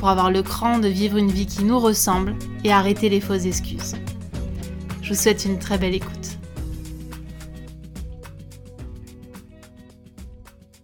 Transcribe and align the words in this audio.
pour 0.00 0.08
avoir 0.08 0.30
le 0.30 0.42
cran 0.42 0.78
de 0.78 0.88
vivre 0.88 1.18
une 1.18 1.30
vie 1.30 1.46
qui 1.46 1.62
nous 1.62 1.78
ressemble 1.78 2.34
et 2.64 2.72
arrêter 2.72 3.10
les 3.10 3.20
fausses 3.20 3.44
excuses. 3.44 3.96
Je 5.02 5.10
vous 5.10 5.20
souhaite 5.20 5.44
une 5.44 5.58
très 5.58 5.76
belle 5.76 5.94
écoute. 5.94 6.38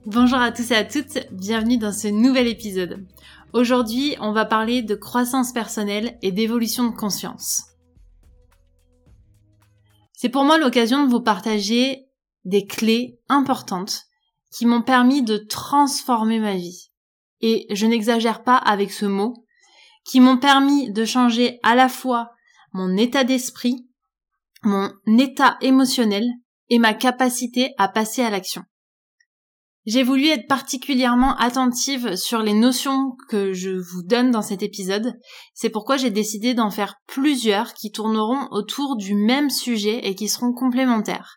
Bonjour 0.04 0.38
à 0.38 0.52
tous 0.52 0.70
et 0.70 0.76
à 0.76 0.84
toutes, 0.84 1.18
bienvenue 1.32 1.78
dans 1.78 1.94
ce 1.94 2.08
nouvel 2.08 2.46
épisode. 2.46 3.06
Aujourd'hui, 3.54 4.16
on 4.20 4.32
va 4.32 4.44
parler 4.44 4.82
de 4.82 4.94
croissance 4.94 5.50
personnelle 5.50 6.18
et 6.20 6.30
d'évolution 6.30 6.84
de 6.90 6.94
conscience. 6.94 7.68
C'est 10.12 10.28
pour 10.28 10.44
moi 10.44 10.58
l'occasion 10.58 11.06
de 11.06 11.10
vous 11.10 11.22
partager 11.22 12.04
des 12.44 12.66
clés 12.66 13.18
importantes 13.30 14.02
qui 14.52 14.66
m'ont 14.66 14.82
permis 14.82 15.22
de 15.22 15.38
transformer 15.38 16.38
ma 16.38 16.54
vie 16.54 16.90
et 17.40 17.66
je 17.70 17.86
n'exagère 17.86 18.42
pas 18.42 18.56
avec 18.56 18.92
ce 18.92 19.06
mot, 19.06 19.34
qui 20.04 20.20
m'ont 20.20 20.38
permis 20.38 20.92
de 20.92 21.04
changer 21.04 21.58
à 21.62 21.74
la 21.74 21.88
fois 21.88 22.30
mon 22.72 22.96
état 22.96 23.24
d'esprit, 23.24 23.86
mon 24.62 24.90
état 25.18 25.56
émotionnel 25.60 26.24
et 26.68 26.78
ma 26.78 26.94
capacité 26.94 27.72
à 27.78 27.88
passer 27.88 28.22
à 28.22 28.30
l'action. 28.30 28.62
J'ai 29.86 30.02
voulu 30.02 30.26
être 30.26 30.48
particulièrement 30.48 31.36
attentive 31.36 32.16
sur 32.16 32.42
les 32.42 32.54
notions 32.54 33.12
que 33.28 33.52
je 33.52 33.70
vous 33.70 34.02
donne 34.02 34.32
dans 34.32 34.42
cet 34.42 34.64
épisode. 34.64 35.14
C'est 35.54 35.70
pourquoi 35.70 35.96
j'ai 35.96 36.10
décidé 36.10 36.54
d'en 36.54 36.72
faire 36.72 36.96
plusieurs 37.06 37.72
qui 37.72 37.92
tourneront 37.92 38.48
autour 38.50 38.96
du 38.96 39.14
même 39.14 39.48
sujet 39.48 40.00
et 40.08 40.16
qui 40.16 40.28
seront 40.28 40.52
complémentaires. 40.52 41.36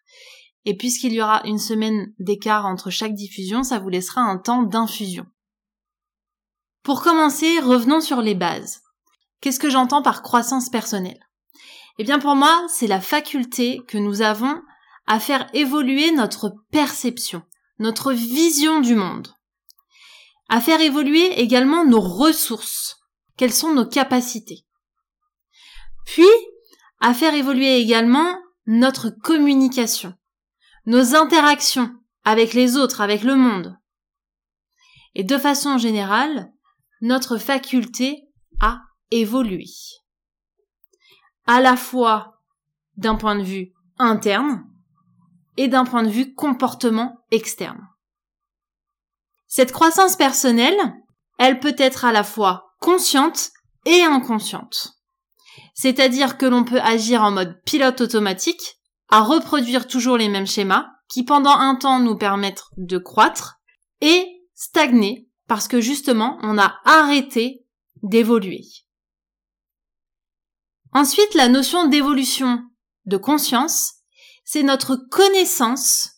Et 0.66 0.76
puisqu'il 0.76 1.14
y 1.14 1.22
aura 1.22 1.44
une 1.46 1.60
semaine 1.60 2.08
d'écart 2.18 2.66
entre 2.66 2.90
chaque 2.90 3.14
diffusion, 3.14 3.62
ça 3.62 3.78
vous 3.78 3.90
laissera 3.90 4.22
un 4.22 4.40
temps 4.40 4.64
d'infusion. 4.64 5.26
Pour 6.84 7.02
commencer, 7.02 7.60
revenons 7.60 8.02
sur 8.02 8.22
les 8.22 8.36
bases. 8.36 8.82
Qu'est-ce 9.42 9.60
que 9.60 9.70
j'entends 9.70 10.02
par 10.02 10.22
croissance 10.22 10.70
personnelle? 10.70 11.20
Eh 11.98 12.04
bien 12.04 12.20
pour 12.20 12.36
moi, 12.36 12.66
c'est 12.70 12.88
la 12.88 13.02
faculté 13.02 13.82
que 13.88 13.98
nous 13.98 14.22
avons 14.22 14.62
à 15.06 15.20
faire 15.20 15.50
évoluer 15.54 16.12
notre 16.12 16.54
perception, 16.72 17.42
notre 17.80 18.14
vision 18.14 18.80
du 18.80 18.96
monde, 18.96 19.28
à 20.48 20.62
faire 20.62 20.80
évoluer 20.82 21.40
également 21.40 21.84
nos 21.84 22.00
ressources, 22.00 22.98
quelles 23.36 23.54
sont 23.54 23.74
nos 23.74 23.86
capacités, 23.86 24.66
puis 26.06 26.30
à 27.02 27.14
faire 27.14 27.34
évoluer 27.34 27.78
également 27.78 28.38
notre 28.66 29.10
communication, 29.10 30.14
nos 30.86 31.16
interactions 31.16 31.92
avec 32.24 32.54
les 32.54 32.78
autres, 32.78 33.02
avec 33.02 33.24
le 33.24 33.36
monde. 33.36 33.78
Et 35.16 35.24
de 35.24 35.38
façon 35.38 35.78
générale, 35.78 36.52
notre 37.02 37.38
faculté 37.38 38.28
à 38.60 38.82
évoluer. 39.12 39.66
À 41.46 41.62
la 41.62 41.78
fois 41.78 42.40
d'un 42.98 43.16
point 43.16 43.36
de 43.36 43.44
vue 43.44 43.74
interne 43.98 44.66
et 45.58 45.68
d'un 45.68 45.86
point 45.86 46.04
de 46.04 46.10
vue 46.10 46.34
comportement 46.34 47.26
externe. 47.32 47.88
Cette 49.48 49.72
croissance 49.72 50.16
personnelle, 50.16 50.78
elle 51.38 51.60
peut 51.60 51.76
être 51.78 52.06
à 52.06 52.12
la 52.12 52.24
fois 52.24 52.76
consciente 52.80 53.52
et 53.86 54.04
inconsciente. 54.04 54.94
C'est-à-dire 55.74 56.38
que 56.38 56.46
l'on 56.46 56.64
peut 56.64 56.82
agir 56.82 57.24
en 57.24 57.32
mode 57.32 57.62
pilote 57.64 58.02
automatique, 58.02 58.80
à 59.10 59.22
reproduire 59.22 59.88
toujours 59.88 60.18
les 60.18 60.30
mêmes 60.30 60.46
schémas, 60.46 60.88
qui 61.10 61.24
pendant 61.24 61.56
un 61.56 61.76
temps 61.76 62.00
nous 62.00 62.18
permettent 62.18 62.64
de 62.78 62.98
croître, 62.98 63.56
et 64.02 64.28
stagner 64.54 65.29
parce 65.50 65.68
que 65.68 65.82
justement, 65.82 66.38
on 66.44 66.60
a 66.60 66.80
arrêté 66.86 67.66
d'évoluer. 68.04 68.62
Ensuite, 70.94 71.34
la 71.34 71.50
notion 71.50 71.88
d'évolution 71.88 72.64
de 73.06 73.18
conscience, 73.18 73.96
c'est 74.46 74.62
notre 74.62 74.96
connaissance 74.96 76.12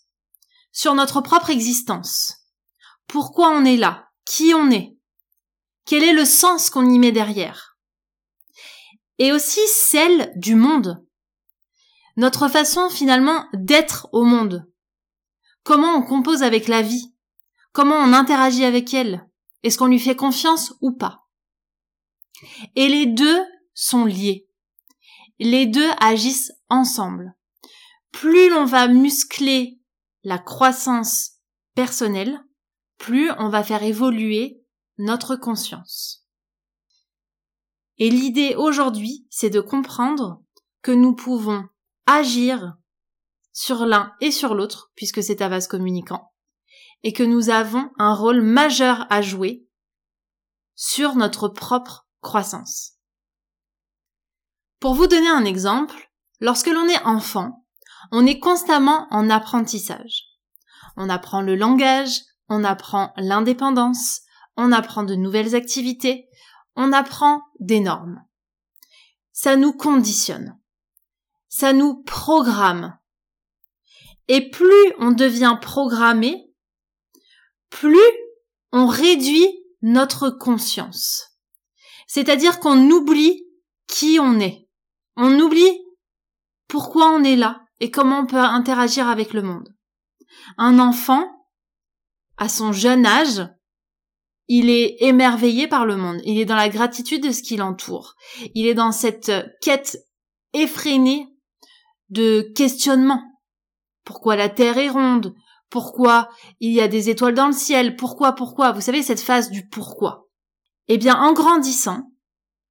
sur 0.73 0.95
notre 0.95 1.21
propre 1.21 1.49
existence. 1.49 2.35
Pourquoi 3.07 3.51
on 3.51 3.63
est 3.63 3.77
là? 3.77 4.09
Qui 4.25 4.53
on 4.53 4.69
est? 4.69 4.97
Quel 5.85 6.03
est 6.03 6.13
le 6.13 6.25
sens 6.25 6.69
qu'on 6.69 6.89
y 6.89 6.99
met 6.99 7.13
derrière? 7.13 7.77
Et 9.17 9.31
aussi 9.31 9.61
celle 9.67 10.33
du 10.35 10.55
monde. 10.55 11.05
Notre 12.17 12.49
façon 12.49 12.89
finalement 12.89 13.45
d'être 13.53 14.09
au 14.11 14.25
monde. 14.25 14.69
Comment 15.63 15.95
on 15.95 16.01
compose 16.01 16.43
avec 16.43 16.67
la 16.67 16.81
vie? 16.81 17.15
Comment 17.71 17.97
on 17.97 18.13
interagit 18.13 18.65
avec 18.65 18.93
elle? 18.93 19.27
Est-ce 19.63 19.77
qu'on 19.77 19.87
lui 19.87 19.99
fait 19.99 20.15
confiance 20.15 20.73
ou 20.81 20.91
pas? 20.91 21.27
Et 22.75 22.87
les 22.87 23.05
deux 23.05 23.41
sont 23.73 24.05
liés. 24.05 24.47
Les 25.39 25.65
deux 25.65 25.89
agissent 25.99 26.51
ensemble. 26.69 27.35
Plus 28.11 28.49
l'on 28.49 28.65
va 28.65 28.87
muscler 28.87 29.79
la 30.23 30.37
croissance 30.37 31.37
personnelle, 31.75 32.43
plus 32.97 33.31
on 33.39 33.49
va 33.49 33.63
faire 33.63 33.83
évoluer 33.83 34.61
notre 34.97 35.35
conscience. 35.35 36.27
Et 37.97 38.09
l'idée 38.09 38.55
aujourd'hui, 38.55 39.25
c'est 39.29 39.49
de 39.49 39.61
comprendre 39.61 40.43
que 40.81 40.91
nous 40.91 41.15
pouvons 41.15 41.67
agir 42.05 42.75
sur 43.53 43.85
l'un 43.85 44.13
et 44.21 44.31
sur 44.31 44.55
l'autre, 44.55 44.91
puisque 44.95 45.23
c'est 45.23 45.41
un 45.41 45.49
vase 45.49 45.67
communicant, 45.67 46.30
et 47.03 47.13
que 47.13 47.23
nous 47.23 47.49
avons 47.49 47.89
un 47.97 48.13
rôle 48.13 48.41
majeur 48.41 49.07
à 49.09 49.21
jouer 49.21 49.67
sur 50.75 51.15
notre 51.15 51.47
propre 51.47 52.07
croissance. 52.21 52.93
Pour 54.79 54.93
vous 54.93 55.07
donner 55.07 55.29
un 55.29 55.45
exemple, 55.45 56.11
lorsque 56.39 56.67
l'on 56.67 56.87
est 56.87 57.03
enfant, 57.03 57.65
on 58.11 58.25
est 58.25 58.39
constamment 58.39 59.07
en 59.11 59.29
apprentissage. 59.29 60.23
On 60.97 61.09
apprend 61.09 61.41
le 61.41 61.55
langage, 61.55 62.21
on 62.49 62.63
apprend 62.63 63.13
l'indépendance, 63.15 64.21
on 64.57 64.71
apprend 64.71 65.03
de 65.03 65.15
nouvelles 65.15 65.55
activités, 65.55 66.27
on 66.75 66.93
apprend 66.93 67.41
des 67.59 67.79
normes. 67.79 68.23
Ça 69.31 69.55
nous 69.55 69.73
conditionne. 69.73 70.57
Ça 71.47 71.73
nous 71.73 72.03
programme. 72.03 72.97
Et 74.27 74.49
plus 74.49 74.93
on 74.99 75.11
devient 75.11 75.57
programmé, 75.61 76.50
plus 77.71 77.97
on 78.71 78.85
réduit 78.85 79.47
notre 79.81 80.29
conscience. 80.29 81.31
C'est-à-dire 82.05 82.59
qu'on 82.59 82.91
oublie 82.91 83.43
qui 83.87 84.19
on 84.19 84.39
est. 84.39 84.67
On 85.15 85.39
oublie 85.39 85.79
pourquoi 86.67 87.11
on 87.11 87.23
est 87.23 87.35
là 87.35 87.63
et 87.79 87.89
comment 87.89 88.19
on 88.19 88.25
peut 88.27 88.37
interagir 88.37 89.09
avec 89.09 89.33
le 89.33 89.41
monde. 89.41 89.73
Un 90.57 90.77
enfant, 90.79 91.25
à 92.37 92.47
son 92.47 92.71
jeune 92.71 93.05
âge, 93.05 93.47
il 94.47 94.69
est 94.69 94.97
émerveillé 94.99 95.67
par 95.67 95.85
le 95.85 95.95
monde, 95.95 96.21
il 96.25 96.39
est 96.39 96.45
dans 96.45 96.55
la 96.55 96.69
gratitude 96.69 97.23
de 97.23 97.31
ce 97.31 97.41
qui 97.41 97.55
l'entoure, 97.55 98.15
il 98.53 98.67
est 98.67 98.73
dans 98.73 98.91
cette 98.91 99.31
quête 99.61 99.97
effrénée 100.53 101.27
de 102.09 102.51
questionnement. 102.55 103.23
Pourquoi 104.03 104.35
la 104.35 104.49
Terre 104.49 104.77
est 104.77 104.89
ronde? 104.89 105.33
Pourquoi 105.71 106.29
il 106.59 106.73
y 106.73 106.81
a 106.81 106.87
des 106.87 107.09
étoiles 107.09 107.33
dans 107.33 107.47
le 107.47 107.53
ciel, 107.53 107.95
pourquoi, 107.95 108.33
pourquoi, 108.33 108.73
vous 108.73 108.81
savez, 108.81 109.01
cette 109.01 109.21
phase 109.21 109.49
du 109.49 109.67
pourquoi. 109.67 110.27
Eh 110.87 110.97
bien, 110.97 111.15
en 111.15 111.33
grandissant, 111.33 112.11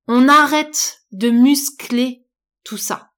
on 0.06 0.28
arrête 0.28 1.00
de 1.10 1.30
muscler 1.30 2.24
tout 2.62 2.76
ça. 2.76 3.10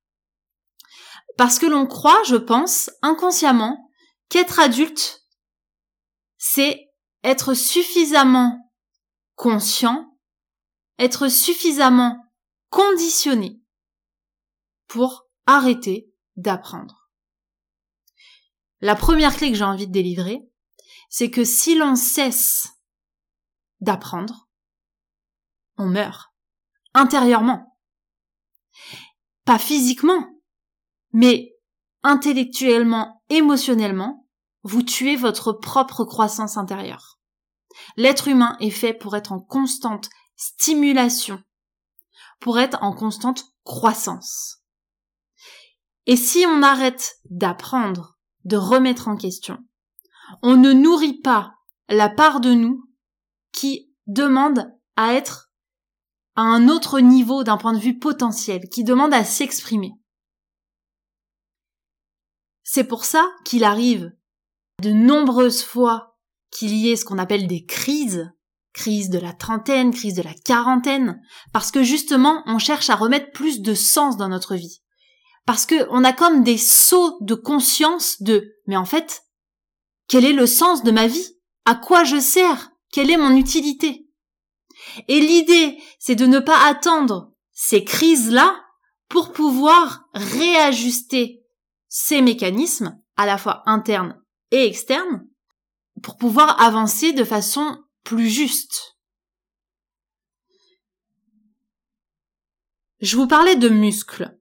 Parce 1.36 1.58
que 1.58 1.66
l'on 1.66 1.86
croit, 1.86 2.22
je 2.26 2.36
pense, 2.36 2.90
inconsciemment, 3.02 3.90
qu'être 4.28 4.60
adulte, 4.60 5.26
c'est 6.38 6.88
être 7.24 7.54
suffisamment 7.54 8.58
conscient, 9.34 10.16
être 10.98 11.28
suffisamment 11.28 12.16
conditionné 12.70 13.60
pour 14.86 15.26
arrêter 15.46 16.08
d'apprendre. 16.36 17.01
La 18.82 18.96
première 18.96 19.36
clé 19.36 19.50
que 19.50 19.56
j'ai 19.56 19.64
envie 19.64 19.86
de 19.86 19.92
délivrer, 19.92 20.42
c'est 21.08 21.30
que 21.30 21.44
si 21.44 21.76
l'on 21.76 21.94
cesse 21.94 22.68
d'apprendre, 23.80 24.48
on 25.78 25.86
meurt. 25.86 26.32
intérieurement. 26.92 27.78
Pas 29.44 29.58
physiquement, 29.58 30.28
mais 31.12 31.54
intellectuellement, 32.02 33.22
émotionnellement, 33.28 34.28
vous 34.64 34.82
tuez 34.82 35.14
votre 35.14 35.52
propre 35.52 36.04
croissance 36.04 36.56
intérieure. 36.56 37.20
L'être 37.96 38.26
humain 38.26 38.56
est 38.58 38.70
fait 38.70 38.94
pour 38.94 39.16
être 39.16 39.30
en 39.30 39.40
constante 39.40 40.10
stimulation, 40.34 41.40
pour 42.40 42.58
être 42.58 42.82
en 42.82 42.92
constante 42.92 43.44
croissance. 43.62 44.64
Et 46.06 46.16
si 46.16 46.44
on 46.48 46.62
arrête 46.62 47.20
d'apprendre, 47.30 48.11
de 48.44 48.56
remettre 48.56 49.08
en 49.08 49.16
question, 49.16 49.58
on 50.42 50.56
ne 50.56 50.72
nourrit 50.72 51.20
pas 51.20 51.54
la 51.88 52.08
part 52.08 52.40
de 52.40 52.52
nous 52.52 52.88
qui 53.52 53.92
demande 54.06 54.72
à 54.96 55.14
être 55.14 55.52
à 56.34 56.42
un 56.42 56.68
autre 56.68 57.00
niveau 57.00 57.44
d'un 57.44 57.58
point 57.58 57.74
de 57.74 57.78
vue 57.78 57.98
potentiel, 57.98 58.68
qui 58.70 58.84
demande 58.84 59.12
à 59.12 59.24
s'exprimer. 59.24 59.92
C'est 62.62 62.84
pour 62.84 63.04
ça 63.04 63.30
qu'il 63.44 63.64
arrive 63.64 64.12
de 64.80 64.90
nombreuses 64.90 65.62
fois 65.62 66.16
qu'il 66.50 66.74
y 66.74 66.90
ait 66.90 66.96
ce 66.96 67.04
qu'on 67.04 67.18
appelle 67.18 67.46
des 67.46 67.64
crises, 67.64 68.30
crise 68.72 69.10
de 69.10 69.18
la 69.18 69.34
trentaine, 69.34 69.92
crise 69.92 70.14
de 70.14 70.22
la 70.22 70.34
quarantaine, 70.34 71.20
parce 71.52 71.70
que 71.70 71.82
justement 71.82 72.42
on 72.46 72.58
cherche 72.58 72.88
à 72.88 72.96
remettre 72.96 73.30
plus 73.32 73.60
de 73.60 73.74
sens 73.74 74.16
dans 74.16 74.28
notre 74.28 74.54
vie. 74.54 74.82
Parce 75.44 75.66
que 75.66 75.86
on 75.90 76.04
a 76.04 76.12
comme 76.12 76.44
des 76.44 76.58
sauts 76.58 77.18
de 77.20 77.34
conscience 77.34 78.22
de 78.22 78.52
mais 78.66 78.76
en 78.76 78.84
fait, 78.84 79.24
quel 80.08 80.24
est 80.24 80.32
le 80.32 80.46
sens 80.46 80.82
de 80.82 80.90
ma 80.90 81.06
vie? 81.06 81.36
À 81.64 81.74
quoi 81.74 82.04
je 82.04 82.20
sers? 82.20 82.70
Quelle 82.92 83.10
est 83.10 83.16
mon 83.16 83.36
utilité? 83.36 84.08
Et 85.08 85.20
l'idée, 85.20 85.78
c'est 85.98 86.14
de 86.14 86.26
ne 86.26 86.38
pas 86.38 86.64
attendre 86.66 87.32
ces 87.52 87.84
crises-là 87.84 88.62
pour 89.08 89.32
pouvoir 89.32 90.08
réajuster 90.14 91.44
ces 91.88 92.22
mécanismes, 92.22 92.98
à 93.16 93.26
la 93.26 93.38
fois 93.38 93.62
internes 93.66 94.20
et 94.50 94.66
externes, 94.66 95.26
pour 96.02 96.16
pouvoir 96.16 96.60
avancer 96.60 97.12
de 97.12 97.24
façon 97.24 97.84
plus 98.04 98.28
juste. 98.28 98.96
Je 103.00 103.16
vous 103.16 103.26
parlais 103.26 103.56
de 103.56 103.68
muscles. 103.68 104.38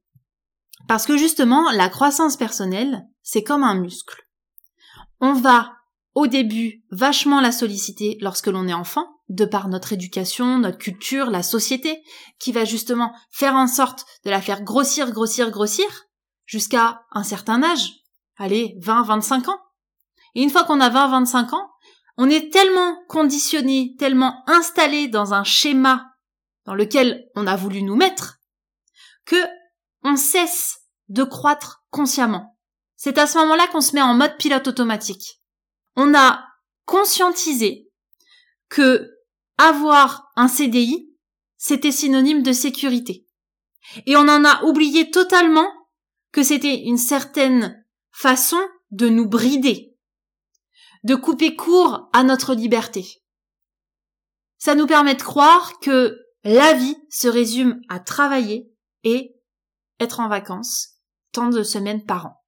Parce 0.92 1.06
que 1.06 1.16
justement, 1.16 1.72
la 1.72 1.88
croissance 1.88 2.36
personnelle, 2.36 3.08
c'est 3.22 3.44
comme 3.44 3.64
un 3.64 3.76
muscle. 3.76 4.28
On 5.22 5.32
va, 5.32 5.72
au 6.16 6.28
début, 6.28 6.84
vachement 6.92 7.40
la 7.40 7.54
solliciter 7.54 8.18
lorsque 8.20 8.48
l'on 8.48 8.68
est 8.68 8.74
enfant, 8.74 9.08
de 9.30 9.46
par 9.46 9.70
notre 9.70 9.94
éducation, 9.94 10.58
notre 10.58 10.80
culture, 10.80 11.30
la 11.30 11.44
société, 11.44 12.04
qui 12.40 12.52
va 12.52 12.66
justement 12.66 13.16
faire 13.30 13.56
en 13.56 13.68
sorte 13.68 14.06
de 14.26 14.30
la 14.30 14.42
faire 14.42 14.64
grossir, 14.64 15.12
grossir, 15.14 15.50
grossir, 15.50 15.88
jusqu'à 16.46 17.06
un 17.14 17.24
certain 17.24 17.64
âge. 17.64 17.94
Allez, 18.36 18.76
20, 18.82 19.04
25 19.04 19.48
ans. 19.48 19.62
Et 20.36 20.44
une 20.44 20.50
fois 20.50 20.66
qu'on 20.66 20.82
a 20.82 20.90
20, 20.90 21.08
25 21.08 21.54
ans, 21.54 21.70
on 22.18 22.30
est 22.30 22.52
tellement 22.52 22.98
conditionné, 23.08 23.96
tellement 23.98 24.44
installé 24.46 25.08
dans 25.08 25.34
un 25.34 25.46
schéma 25.46 26.08
dans 26.66 26.76
lequel 26.76 27.30
on 27.38 27.48
a 27.48 27.56
voulu 27.56 27.82
nous 27.82 27.96
mettre, 27.96 28.40
que 29.24 29.38
on 30.04 30.18
cesse 30.18 30.81
de 31.12 31.24
croître 31.24 31.84
consciemment. 31.90 32.58
C'est 32.96 33.18
à 33.18 33.28
ce 33.28 33.38
moment-là 33.40 33.68
qu'on 33.68 33.82
se 33.82 33.94
met 33.94 34.02
en 34.02 34.14
mode 34.14 34.38
pilote 34.38 34.68
automatique. 34.68 35.42
On 35.96 36.16
a 36.16 36.46
conscientisé 36.86 37.92
que 38.70 39.10
avoir 39.58 40.32
un 40.36 40.48
CDI, 40.48 41.14
c'était 41.58 41.92
synonyme 41.92 42.44
de 42.44 42.54
sécurité. 42.54 43.28
Et 44.06 44.16
on 44.16 44.22
en 44.22 44.46
a 44.46 44.64
oublié 44.64 45.12
totalement 45.12 45.68
que 46.32 46.44
c'était 46.44 46.84
une 46.84 46.98
certaine 46.98 47.86
façon 48.12 48.62
de 48.92 49.10
nous 49.10 49.28
brider, 49.28 49.98
de 51.04 51.16
couper 51.16 51.56
court 51.58 52.10
à 52.14 52.24
notre 52.24 52.54
liberté. 52.54 53.22
Ça 54.58 54.76
nous 54.76 54.88
permet 54.88 55.16
de 55.16 55.22
croire 55.22 55.80
que 55.80 56.18
la 56.46 56.74
vie 56.74 56.98
se 57.10 57.28
résume 57.28 57.82
à 57.90 58.00
travailler 58.00 58.72
et 59.04 59.36
être 60.00 60.20
en 60.22 60.30
vacances 60.30 61.01
tant 61.32 61.50
de 61.50 61.64
semaines 61.64 62.06
par 62.06 62.26
an. 62.28 62.42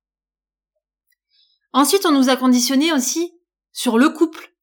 Ensuite, 1.74 2.06
on 2.06 2.12
nous 2.12 2.30
a 2.30 2.36
conditionné 2.36 2.94
aussi 2.94 3.34
sur 3.72 3.98
le 3.98 4.10
couple. 4.10 4.54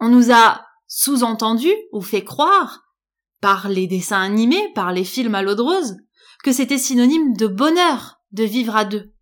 On 0.00 0.08
nous 0.08 0.32
a 0.32 0.66
sous-entendu 0.88 1.70
ou 1.92 2.02
fait 2.02 2.24
croire, 2.24 2.82
par 3.40 3.68
les 3.68 3.86
dessins 3.86 4.20
animés, 4.20 4.72
par 4.74 4.92
les 4.92 5.04
films 5.04 5.34
à 5.34 5.42
l'eau 5.42 5.54
de 5.54 5.62
rose, 5.62 5.96
que 6.42 6.52
c'était 6.52 6.78
synonyme 6.78 7.34
de 7.36 7.46
bonheur 7.46 8.20
de 8.32 8.44
vivre 8.44 8.76
à 8.76 8.84
deux. 8.84 9.12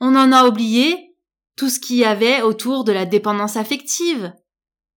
On 0.00 0.14
en 0.16 0.32
a 0.32 0.46
oublié 0.46 1.16
tout 1.56 1.68
ce 1.68 1.80
qu'il 1.80 1.96
y 1.96 2.04
avait 2.04 2.42
autour 2.42 2.84
de 2.84 2.92
la 2.92 3.06
dépendance 3.06 3.56
affective, 3.56 4.32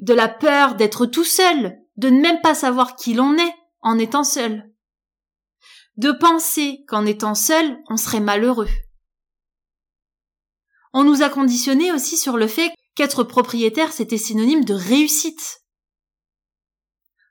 de 0.01 0.13
la 0.13 0.27
peur 0.27 0.75
d'être 0.75 1.06
tout 1.06 1.24
seul, 1.24 1.77
de 1.98 2.10
ne 2.10 2.19
même 2.19 2.42
pas 2.42 2.56
savoir 2.56 2.95
qui 2.95 3.13
l'on 3.13 3.38
est 3.38 3.56
en 3.81 3.98
étant 3.98 4.24
seul 4.24 4.69
de 5.98 6.12
penser 6.12 6.84
qu'en 6.88 7.06
étant 7.06 7.36
seul, 7.36 7.80
on 7.90 7.98
serait 7.98 8.20
malheureux. 8.20 8.70
On 10.94 11.04
nous 11.04 11.22
a 11.22 11.30
conditionné 11.30 11.92
aussi 11.92 12.18
sur 12.18 12.38
le 12.38 12.48
fait 12.48 12.72
qu'être 12.96 13.24
propriétaire, 13.24 13.94
c'était 13.94 14.18
synonyme 14.18 14.66
de 14.66 14.74
réussite. 14.74 15.62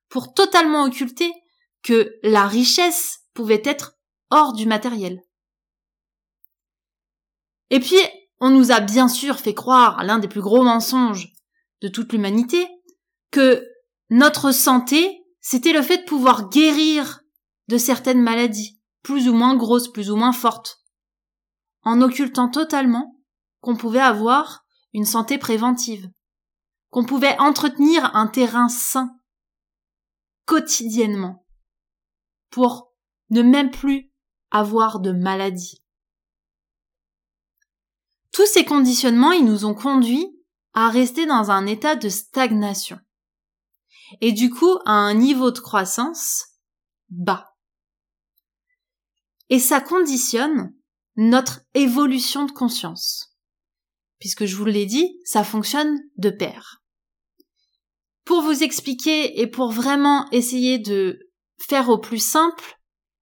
Pour 0.08 0.32
totalement 0.32 0.84
occulter 0.84 1.30
que 1.82 2.18
la 2.22 2.46
richesse 2.46 3.20
pouvait 3.34 3.62
être 3.64 3.98
hors 4.30 4.52
du 4.52 4.66
matériel. 4.66 5.22
Et 7.70 7.80
puis, 7.80 7.96
on 8.40 8.50
nous 8.50 8.70
a 8.70 8.80
bien 8.80 9.08
sûr 9.08 9.38
fait 9.38 9.54
croire, 9.54 10.02
l'un 10.04 10.18
des 10.18 10.28
plus 10.28 10.40
gros 10.40 10.62
mensonges 10.62 11.32
de 11.80 11.88
toute 11.88 12.12
l'humanité, 12.12 12.66
que 13.30 13.66
notre 14.10 14.52
santé, 14.52 15.22
c'était 15.40 15.72
le 15.72 15.82
fait 15.82 15.98
de 15.98 16.04
pouvoir 16.04 16.48
guérir 16.48 17.20
de 17.68 17.78
certaines 17.78 18.22
maladies, 18.22 18.80
plus 19.02 19.28
ou 19.28 19.34
moins 19.34 19.56
grosses, 19.56 19.88
plus 19.88 20.10
ou 20.10 20.16
moins 20.16 20.32
fortes, 20.32 20.82
en 21.82 22.00
occultant 22.00 22.48
totalement 22.48 23.16
qu'on 23.60 23.76
pouvait 23.76 24.00
avoir 24.00 24.64
une 24.92 25.04
santé 25.04 25.38
préventive, 25.38 26.10
qu'on 26.90 27.04
pouvait 27.04 27.38
entretenir 27.38 28.14
un 28.16 28.26
terrain 28.26 28.68
sain 28.68 29.14
quotidiennement 30.46 31.46
pour 32.50 32.94
ne 33.30 33.42
même 33.42 33.70
plus 33.70 34.10
avoir 34.50 35.00
de 35.00 35.12
maladie. 35.12 35.84
Tous 38.32 38.46
ces 38.46 38.64
conditionnements, 38.64 39.32
ils 39.32 39.44
nous 39.44 39.66
ont 39.66 39.74
conduits 39.74 40.34
à 40.72 40.88
rester 40.88 41.26
dans 41.26 41.50
un 41.50 41.66
état 41.66 41.96
de 41.96 42.08
stagnation. 42.08 42.98
Et 44.20 44.32
du 44.32 44.48
coup, 44.48 44.78
à 44.86 44.92
un 44.92 45.12
niveau 45.12 45.50
de 45.50 45.58
croissance 45.58 46.46
bas 47.10 47.57
et 49.50 49.58
ça 49.58 49.80
conditionne 49.80 50.72
notre 51.16 51.60
évolution 51.74 52.44
de 52.44 52.52
conscience. 52.52 53.36
Puisque 54.20 54.46
je 54.46 54.56
vous 54.56 54.64
l'ai 54.64 54.86
dit, 54.86 55.18
ça 55.24 55.44
fonctionne 55.44 55.98
de 56.16 56.30
pair. 56.30 56.82
Pour 58.24 58.42
vous 58.42 58.62
expliquer 58.62 59.40
et 59.40 59.46
pour 59.46 59.72
vraiment 59.72 60.28
essayer 60.30 60.78
de 60.78 61.18
faire 61.58 61.88
au 61.88 61.98
plus 61.98 62.22
simple, 62.24 62.78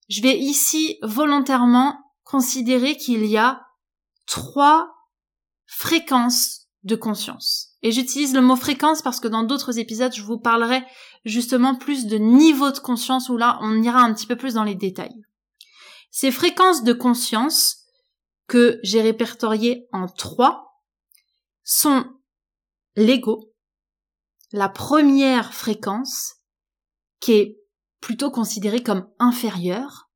je 0.09 0.23
vais 0.23 0.38
ici 0.38 0.99
volontairement 1.02 1.97
considérer 2.25 2.97
qu'il 2.97 3.25
y 3.26 3.37
a 3.37 3.62
trois 4.26 4.88
fréquences 5.66 6.68
de 6.83 6.97
conscience. 6.97 7.76
Et 7.83 7.92
j'utilise 7.92 8.35
le 8.35 8.40
mot 8.40 8.56
fréquence 8.56 9.02
parce 9.02 9.21
que 9.21 9.28
dans 9.28 9.42
d'autres 9.42 9.78
épisodes, 9.78 10.14
je 10.14 10.23
vous 10.23 10.38
parlerai 10.38 10.85
justement 11.25 11.75
plus 11.75 12.06
de 12.06 12.16
niveau 12.16 12.71
de 12.71 12.78
conscience 12.78 13.28
où 13.28 13.37
là, 13.37 13.59
on 13.62 13.83
ira 13.83 14.00
un 14.00 14.12
petit 14.12 14.26
peu 14.26 14.37
plus 14.37 14.54
dans 14.54 14.64
les 14.64 14.75
détails. 14.75 15.23
Ces 16.18 16.30
fréquences 16.30 16.82
de 16.82 16.94
conscience 16.94 17.85
que 18.46 18.80
j'ai 18.82 19.02
répertoriées 19.02 19.87
en 19.92 20.06
trois 20.06 20.80
sont 21.62 22.06
l'ego, 22.94 23.52
la 24.50 24.70
première 24.70 25.52
fréquence 25.52 26.37
qui 27.20 27.32
est 27.32 27.61
plutôt 28.00 28.30
considérée 28.30 28.82
comme 28.82 29.06
inférieure, 29.18 30.11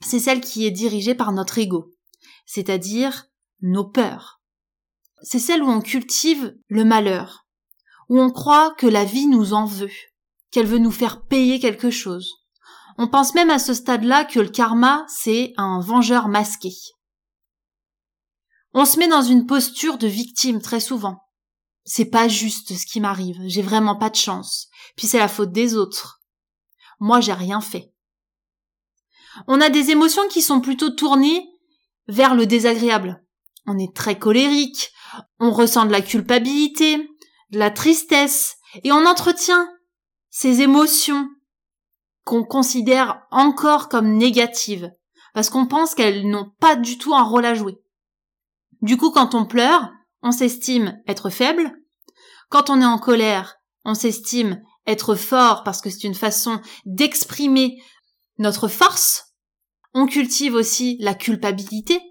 c'est 0.00 0.20
celle 0.20 0.40
qui 0.40 0.64
est 0.64 0.70
dirigée 0.70 1.16
par 1.16 1.32
notre 1.32 1.58
ego, 1.58 1.92
c'est-à-dire 2.44 3.26
nos 3.62 3.84
peurs. 3.84 4.40
C'est 5.22 5.40
celle 5.40 5.64
où 5.64 5.68
on 5.68 5.80
cultive 5.80 6.56
le 6.68 6.84
malheur, 6.84 7.48
où 8.08 8.20
on 8.20 8.30
croit 8.30 8.76
que 8.78 8.86
la 8.86 9.04
vie 9.04 9.26
nous 9.26 9.54
en 9.54 9.66
veut, 9.66 9.90
qu'elle 10.52 10.66
veut 10.66 10.78
nous 10.78 10.92
faire 10.92 11.26
payer 11.26 11.58
quelque 11.58 11.90
chose, 11.90 12.45
on 12.98 13.08
pense 13.08 13.34
même 13.34 13.50
à 13.50 13.58
ce 13.58 13.74
stade-là 13.74 14.24
que 14.24 14.40
le 14.40 14.48
karma, 14.48 15.04
c'est 15.08 15.52
un 15.56 15.80
vengeur 15.80 16.28
masqué. 16.28 16.72
On 18.72 18.84
se 18.84 18.98
met 18.98 19.08
dans 19.08 19.22
une 19.22 19.46
posture 19.46 19.98
de 19.98 20.06
victime 20.06 20.60
très 20.60 20.80
souvent. 20.80 21.18
C'est 21.84 22.10
pas 22.10 22.28
juste 22.28 22.74
ce 22.74 22.86
qui 22.86 23.00
m'arrive, 23.00 23.38
j'ai 23.46 23.62
vraiment 23.62 23.96
pas 23.96 24.10
de 24.10 24.16
chance. 24.16 24.68
Puis 24.96 25.06
c'est 25.06 25.18
la 25.18 25.28
faute 25.28 25.52
des 25.52 25.76
autres. 25.76 26.20
moi 26.98 27.20
j'ai 27.20 27.32
rien 27.32 27.60
fait. 27.60 27.92
On 29.46 29.60
a 29.60 29.68
des 29.68 29.90
émotions 29.90 30.26
qui 30.28 30.40
sont 30.40 30.60
plutôt 30.60 30.90
tournées 30.90 31.46
vers 32.08 32.34
le 32.34 32.46
désagréable. 32.46 33.22
On 33.66 33.78
est 33.78 33.94
très 33.94 34.18
colérique, 34.18 34.90
on 35.38 35.50
ressent 35.50 35.84
de 35.84 35.92
la 35.92 36.00
culpabilité, 36.00 36.96
de 37.50 37.58
la 37.58 37.70
tristesse, 37.70 38.56
et 38.82 38.92
on 38.92 39.06
entretient 39.06 39.68
ces 40.30 40.62
émotions 40.62 41.28
qu'on 42.26 42.42
considère 42.42 43.22
encore 43.30 43.88
comme 43.88 44.16
négatives, 44.16 44.90
parce 45.32 45.48
qu'on 45.48 45.66
pense 45.66 45.94
qu'elles 45.94 46.28
n'ont 46.28 46.50
pas 46.58 46.74
du 46.74 46.98
tout 46.98 47.14
un 47.14 47.22
rôle 47.22 47.46
à 47.46 47.54
jouer. 47.54 47.78
Du 48.82 48.96
coup, 48.96 49.12
quand 49.12 49.36
on 49.36 49.46
pleure, 49.46 49.92
on 50.22 50.32
s'estime 50.32 51.00
être 51.06 51.30
faible. 51.30 51.72
Quand 52.50 52.68
on 52.68 52.82
est 52.82 52.86
en 52.86 52.98
colère, 52.98 53.58
on 53.84 53.94
s'estime 53.94 54.60
être 54.88 55.14
fort 55.14 55.62
parce 55.62 55.80
que 55.80 55.88
c'est 55.88 56.02
une 56.02 56.16
façon 56.16 56.60
d'exprimer 56.84 57.80
notre 58.38 58.66
force. 58.66 59.36
On 59.94 60.06
cultive 60.06 60.54
aussi 60.54 60.96
la 60.98 61.14
culpabilité. 61.14 62.02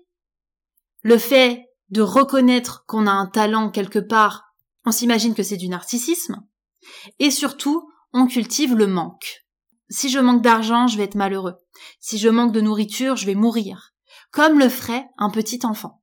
Le 1.01 1.17
fait 1.17 1.65
de 1.89 2.01
reconnaître 2.01 2.85
qu'on 2.87 3.05
a 3.05 3.11
un 3.11 3.27
talent 3.27 3.69
quelque 3.69 3.99
part, 3.99 4.45
on 4.85 4.93
s'imagine 4.93 5.35
que 5.35 5.43
c'est 5.43 5.57
du 5.57 5.67
narcissisme. 5.67 6.41
Et 7.19 7.31
surtout, 7.31 7.89
on 8.13 8.27
cultive 8.27 8.75
le 8.75 8.87
manque. 8.87 9.44
Si 9.89 10.09
je 10.09 10.19
manque 10.19 10.41
d'argent, 10.41 10.87
je 10.87 10.97
vais 10.97 11.03
être 11.03 11.15
malheureux. 11.15 11.55
Si 11.99 12.17
je 12.17 12.29
manque 12.29 12.51
de 12.51 12.61
nourriture, 12.61 13.15
je 13.15 13.25
vais 13.25 13.35
mourir. 13.35 13.93
Comme 14.31 14.59
le 14.59 14.69
ferait 14.69 15.07
un 15.17 15.29
petit 15.29 15.59
enfant. 15.65 16.01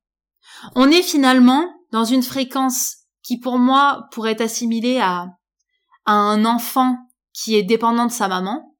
On 0.75 0.89
est 0.89 1.03
finalement 1.03 1.67
dans 1.91 2.05
une 2.05 2.23
fréquence 2.23 2.97
qui 3.21 3.39
pour 3.39 3.57
moi 3.57 4.07
pourrait 4.11 4.33
être 4.33 4.41
assimilée 4.41 4.99
à, 4.99 5.27
à 6.05 6.13
un 6.13 6.45
enfant 6.45 6.97
qui 7.33 7.55
est 7.55 7.63
dépendant 7.63 8.05
de 8.05 8.11
sa 8.11 8.27
maman 8.27 8.75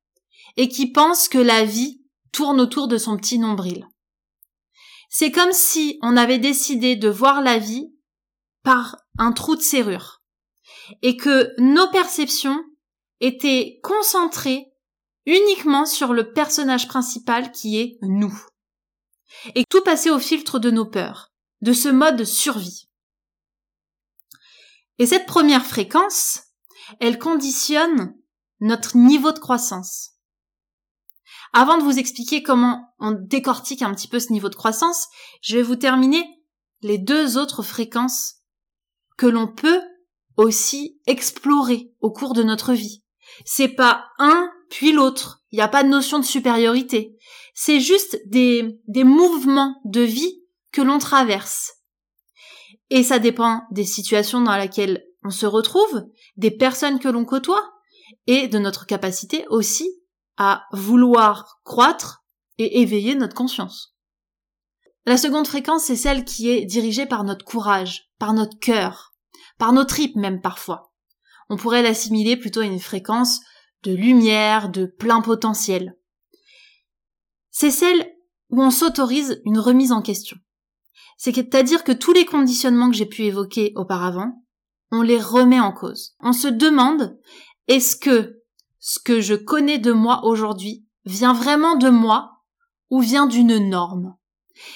et 0.57 0.69
qui 0.69 0.91
pense 0.91 1.27
que 1.27 1.37
la 1.37 1.65
vie 1.65 2.01
tourne 2.31 2.61
autour 2.61 2.87
de 2.87 2.97
son 2.97 3.17
petit 3.17 3.39
nombril. 3.39 3.87
C'est 5.09 5.31
comme 5.31 5.51
si 5.51 5.99
on 6.01 6.17
avait 6.17 6.39
décidé 6.39 6.95
de 6.95 7.09
voir 7.09 7.41
la 7.41 7.59
vie 7.59 7.93
par 8.63 8.97
un 9.17 9.31
trou 9.31 9.55
de 9.55 9.61
serrure 9.61 10.23
et 11.01 11.17
que 11.17 11.53
nos 11.59 11.89
perceptions 11.91 12.59
étaient 13.19 13.79
concentrées 13.83 14.72
uniquement 15.25 15.85
sur 15.85 16.13
le 16.13 16.33
personnage 16.33 16.87
principal 16.87 17.51
qui 17.51 17.79
est 17.79 17.97
nous. 18.01 18.33
Et 19.55 19.65
tout 19.69 19.81
passait 19.81 20.09
au 20.09 20.19
filtre 20.19 20.59
de 20.59 20.71
nos 20.71 20.85
peurs, 20.85 21.31
de 21.61 21.73
ce 21.73 21.89
mode 21.89 22.23
survie. 22.23 22.89
Et 24.99 25.05
cette 25.05 25.25
première 25.25 25.65
fréquence, 25.65 26.41
elle 26.99 27.19
conditionne 27.19 28.15
notre 28.59 28.97
niveau 28.97 29.31
de 29.31 29.39
croissance. 29.39 30.11
Avant 31.51 31.77
de 31.77 31.83
vous 31.83 31.99
expliquer 31.99 32.41
comment 32.41 32.93
on 32.99 33.11
décortique 33.11 33.81
un 33.81 33.93
petit 33.93 34.07
peu 34.07 34.19
ce 34.19 34.31
niveau 34.31 34.49
de 34.49 34.55
croissance, 34.55 35.07
je 35.41 35.55
vais 35.55 35.61
vous 35.61 35.75
terminer 35.75 36.23
les 36.81 36.97
deux 36.97 37.37
autres 37.37 37.63
fréquences 37.63 38.35
que 39.17 39.27
l'on 39.27 39.47
peut 39.47 39.81
aussi 40.35 40.99
explorer 41.05 41.91
au 42.01 42.11
cours 42.11 42.33
de 42.33 42.43
notre 42.43 42.73
vie. 42.73 43.03
C'est 43.45 43.69
pas 43.69 44.05
un 44.17 44.51
puis 44.73 44.91
l'autre. 44.91 45.43
Il 45.51 45.57
n'y 45.57 45.61
a 45.61 45.67
pas 45.67 45.83
de 45.83 45.89
notion 45.89 46.17
de 46.17 46.25
supériorité. 46.25 47.15
C'est 47.53 47.79
juste 47.79 48.19
des, 48.25 48.79
des 48.87 49.03
mouvements 49.03 49.79
de 49.85 50.01
vie 50.01 50.41
que 50.71 50.81
l'on 50.81 50.97
traverse. 50.97 51.73
Et 52.89 53.03
ça 53.03 53.19
dépend 53.19 53.61
des 53.69 53.85
situations 53.85 54.41
dans 54.41 54.57
lesquelles 54.57 55.05
on 55.23 55.29
se 55.29 55.45
retrouve, 55.45 56.05
des 56.37 56.49
personnes 56.49 56.97
que 56.97 57.07
l'on 57.07 57.23
côtoie, 57.23 57.63
et 58.25 58.47
de 58.47 58.57
notre 58.57 58.87
capacité 58.87 59.45
aussi 59.49 59.87
à 60.37 60.63
vouloir 60.71 61.59
croître 61.63 62.23
et 62.57 62.81
éveiller 62.81 63.13
notre 63.13 63.35
conscience. 63.35 63.95
La 65.05 65.17
seconde 65.17 65.47
fréquence, 65.47 65.83
c'est 65.83 65.95
celle 65.95 66.25
qui 66.25 66.49
est 66.49 66.65
dirigée 66.65 67.05
par 67.05 67.23
notre 67.23 67.45
courage, 67.45 68.09
par 68.17 68.33
notre 68.33 68.57
cœur, 68.57 69.13
par 69.59 69.71
nos 69.71 69.85
tripes 69.85 70.15
même 70.15 70.41
parfois. 70.41 70.91
On 71.49 71.57
pourrait 71.57 71.83
l'assimiler 71.83 72.37
plutôt 72.37 72.61
à 72.61 72.65
une 72.65 72.79
fréquence 72.79 73.39
de 73.83 73.93
lumière, 73.93 74.69
de 74.69 74.85
plein 74.85 75.21
potentiel. 75.21 75.97
C'est 77.51 77.71
celle 77.71 78.09
où 78.49 78.61
on 78.61 78.71
s'autorise 78.71 79.41
une 79.45 79.59
remise 79.59 79.91
en 79.91 80.01
question. 80.01 80.37
C'est-à-dire 81.17 81.83
que 81.83 81.91
tous 81.91 82.13
les 82.13 82.25
conditionnements 82.25 82.89
que 82.89 82.95
j'ai 82.95 83.05
pu 83.05 83.23
évoquer 83.23 83.73
auparavant, 83.75 84.43
on 84.91 85.01
les 85.01 85.19
remet 85.19 85.59
en 85.59 85.71
cause. 85.71 86.15
On 86.19 86.33
se 86.33 86.47
demande, 86.47 87.17
est-ce 87.67 87.95
que 87.95 88.41
ce 88.79 88.99
que 88.99 89.21
je 89.21 89.33
connais 89.33 89.79
de 89.79 89.91
moi 89.91 90.25
aujourd'hui 90.25 90.85
vient 91.05 91.33
vraiment 91.33 91.75
de 91.75 91.89
moi 91.89 92.43
ou 92.89 92.99
vient 92.99 93.25
d'une 93.25 93.69
norme? 93.69 94.15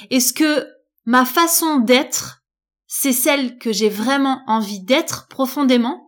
Est-ce 0.09 0.33
que 0.33 0.67
ma 1.05 1.25
façon 1.25 1.79
d'être, 1.79 2.43
c'est 2.87 3.13
celle 3.13 3.57
que 3.57 3.71
j'ai 3.71 3.89
vraiment 3.89 4.41
envie 4.47 4.81
d'être 4.81 5.27
profondément? 5.27 6.06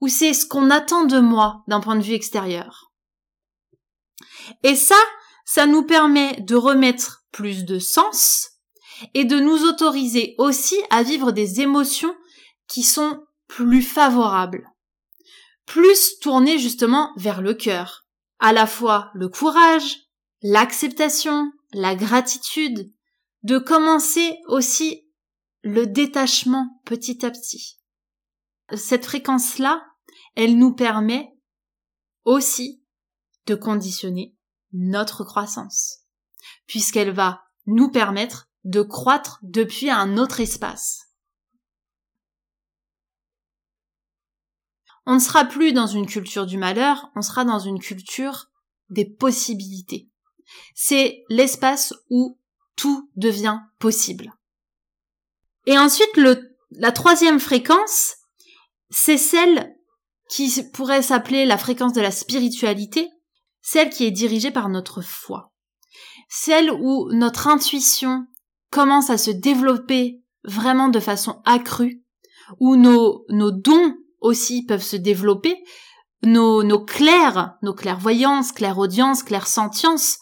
Ou 0.00 0.08
c'est 0.08 0.34
ce 0.34 0.46
qu'on 0.46 0.70
attend 0.70 1.04
de 1.04 1.18
moi 1.18 1.64
d'un 1.68 1.80
point 1.80 1.96
de 1.96 2.02
vue 2.02 2.14
extérieur 2.14 2.92
Et 4.62 4.76
ça, 4.76 4.98
ça 5.44 5.66
nous 5.66 5.84
permet 5.84 6.40
de 6.40 6.54
remettre 6.54 7.24
plus 7.32 7.64
de 7.64 7.78
sens 7.78 8.50
et 9.14 9.24
de 9.24 9.38
nous 9.38 9.64
autoriser 9.64 10.34
aussi 10.38 10.76
à 10.90 11.02
vivre 11.02 11.32
des 11.32 11.60
émotions 11.60 12.14
qui 12.66 12.82
sont 12.82 13.24
plus 13.46 13.82
favorables, 13.82 14.68
plus 15.66 16.18
tournées 16.20 16.58
justement 16.58 17.12
vers 17.16 17.42
le 17.42 17.54
cœur, 17.54 18.06
à 18.38 18.52
la 18.52 18.66
fois 18.66 19.10
le 19.14 19.28
courage, 19.28 19.98
l'acceptation, 20.42 21.52
la 21.72 21.94
gratitude, 21.94 22.90
de 23.42 23.58
commencer 23.58 24.38
aussi 24.48 25.08
le 25.62 25.86
détachement 25.86 26.80
petit 26.84 27.24
à 27.24 27.30
petit. 27.30 27.75
Cette 28.74 29.06
fréquence-là, 29.06 29.86
elle 30.34 30.58
nous 30.58 30.74
permet 30.74 31.32
aussi 32.24 32.82
de 33.46 33.54
conditionner 33.54 34.34
notre 34.72 35.24
croissance, 35.24 36.00
puisqu'elle 36.66 37.12
va 37.12 37.42
nous 37.66 37.90
permettre 37.90 38.48
de 38.64 38.82
croître 38.82 39.38
depuis 39.42 39.90
un 39.90 40.16
autre 40.16 40.40
espace. 40.40 41.06
On 45.06 45.14
ne 45.14 45.20
sera 45.20 45.44
plus 45.44 45.72
dans 45.72 45.86
une 45.86 46.06
culture 46.06 46.46
du 46.46 46.58
malheur, 46.58 47.10
on 47.14 47.22
sera 47.22 47.44
dans 47.44 47.60
une 47.60 47.78
culture 47.78 48.50
des 48.90 49.04
possibilités. 49.04 50.10
C'est 50.74 51.24
l'espace 51.28 51.94
où 52.10 52.40
tout 52.74 53.10
devient 53.14 53.60
possible. 53.78 54.32
Et 55.66 55.78
ensuite, 55.78 56.18
la 56.70 56.92
troisième 56.92 57.38
fréquence, 57.38 58.15
c'est 58.90 59.18
celle 59.18 59.74
qui 60.28 60.50
pourrait 60.72 61.02
s'appeler 61.02 61.46
la 61.46 61.58
fréquence 61.58 61.92
de 61.92 62.00
la 62.00 62.10
spiritualité, 62.10 63.10
celle 63.62 63.90
qui 63.90 64.04
est 64.04 64.10
dirigée 64.10 64.50
par 64.50 64.68
notre 64.68 65.02
foi, 65.02 65.52
celle 66.28 66.70
où 66.70 67.08
notre 67.12 67.48
intuition 67.48 68.26
commence 68.70 69.10
à 69.10 69.18
se 69.18 69.30
développer 69.30 70.22
vraiment 70.44 70.88
de 70.88 71.00
façon 71.00 71.40
accrue, 71.44 72.02
où 72.60 72.76
nos, 72.76 73.24
nos 73.28 73.50
dons 73.50 73.94
aussi 74.20 74.64
peuvent 74.64 74.82
se 74.82 74.96
développer, 74.96 75.56
nos, 76.22 76.62
nos 76.62 76.84
clairs, 76.84 77.56
nos 77.62 77.74
clairvoyances, 77.74 78.52
clairaudiences, 78.52 79.22
clairsentiences 79.22 80.18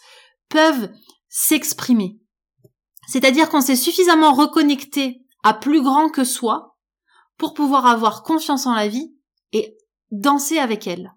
peuvent 0.49 0.91
s'exprimer. 1.29 2.19
C'est-à-dire 3.09 3.49
qu'on 3.49 3.61
s'est 3.61 3.77
suffisamment 3.77 4.33
reconnecté 4.33 5.23
à 5.43 5.55
plus 5.55 5.83
grand 5.83 6.09
que 6.09 6.25
soi 6.25 6.74
pour 7.37 7.55
pouvoir 7.55 7.87
avoir 7.87 8.23
confiance 8.23 8.67
en 8.67 8.75
la 8.75 8.89
vie 8.89 9.15
et 9.53 9.77
danser 10.11 10.59
avec 10.59 10.87
elle. 10.87 11.13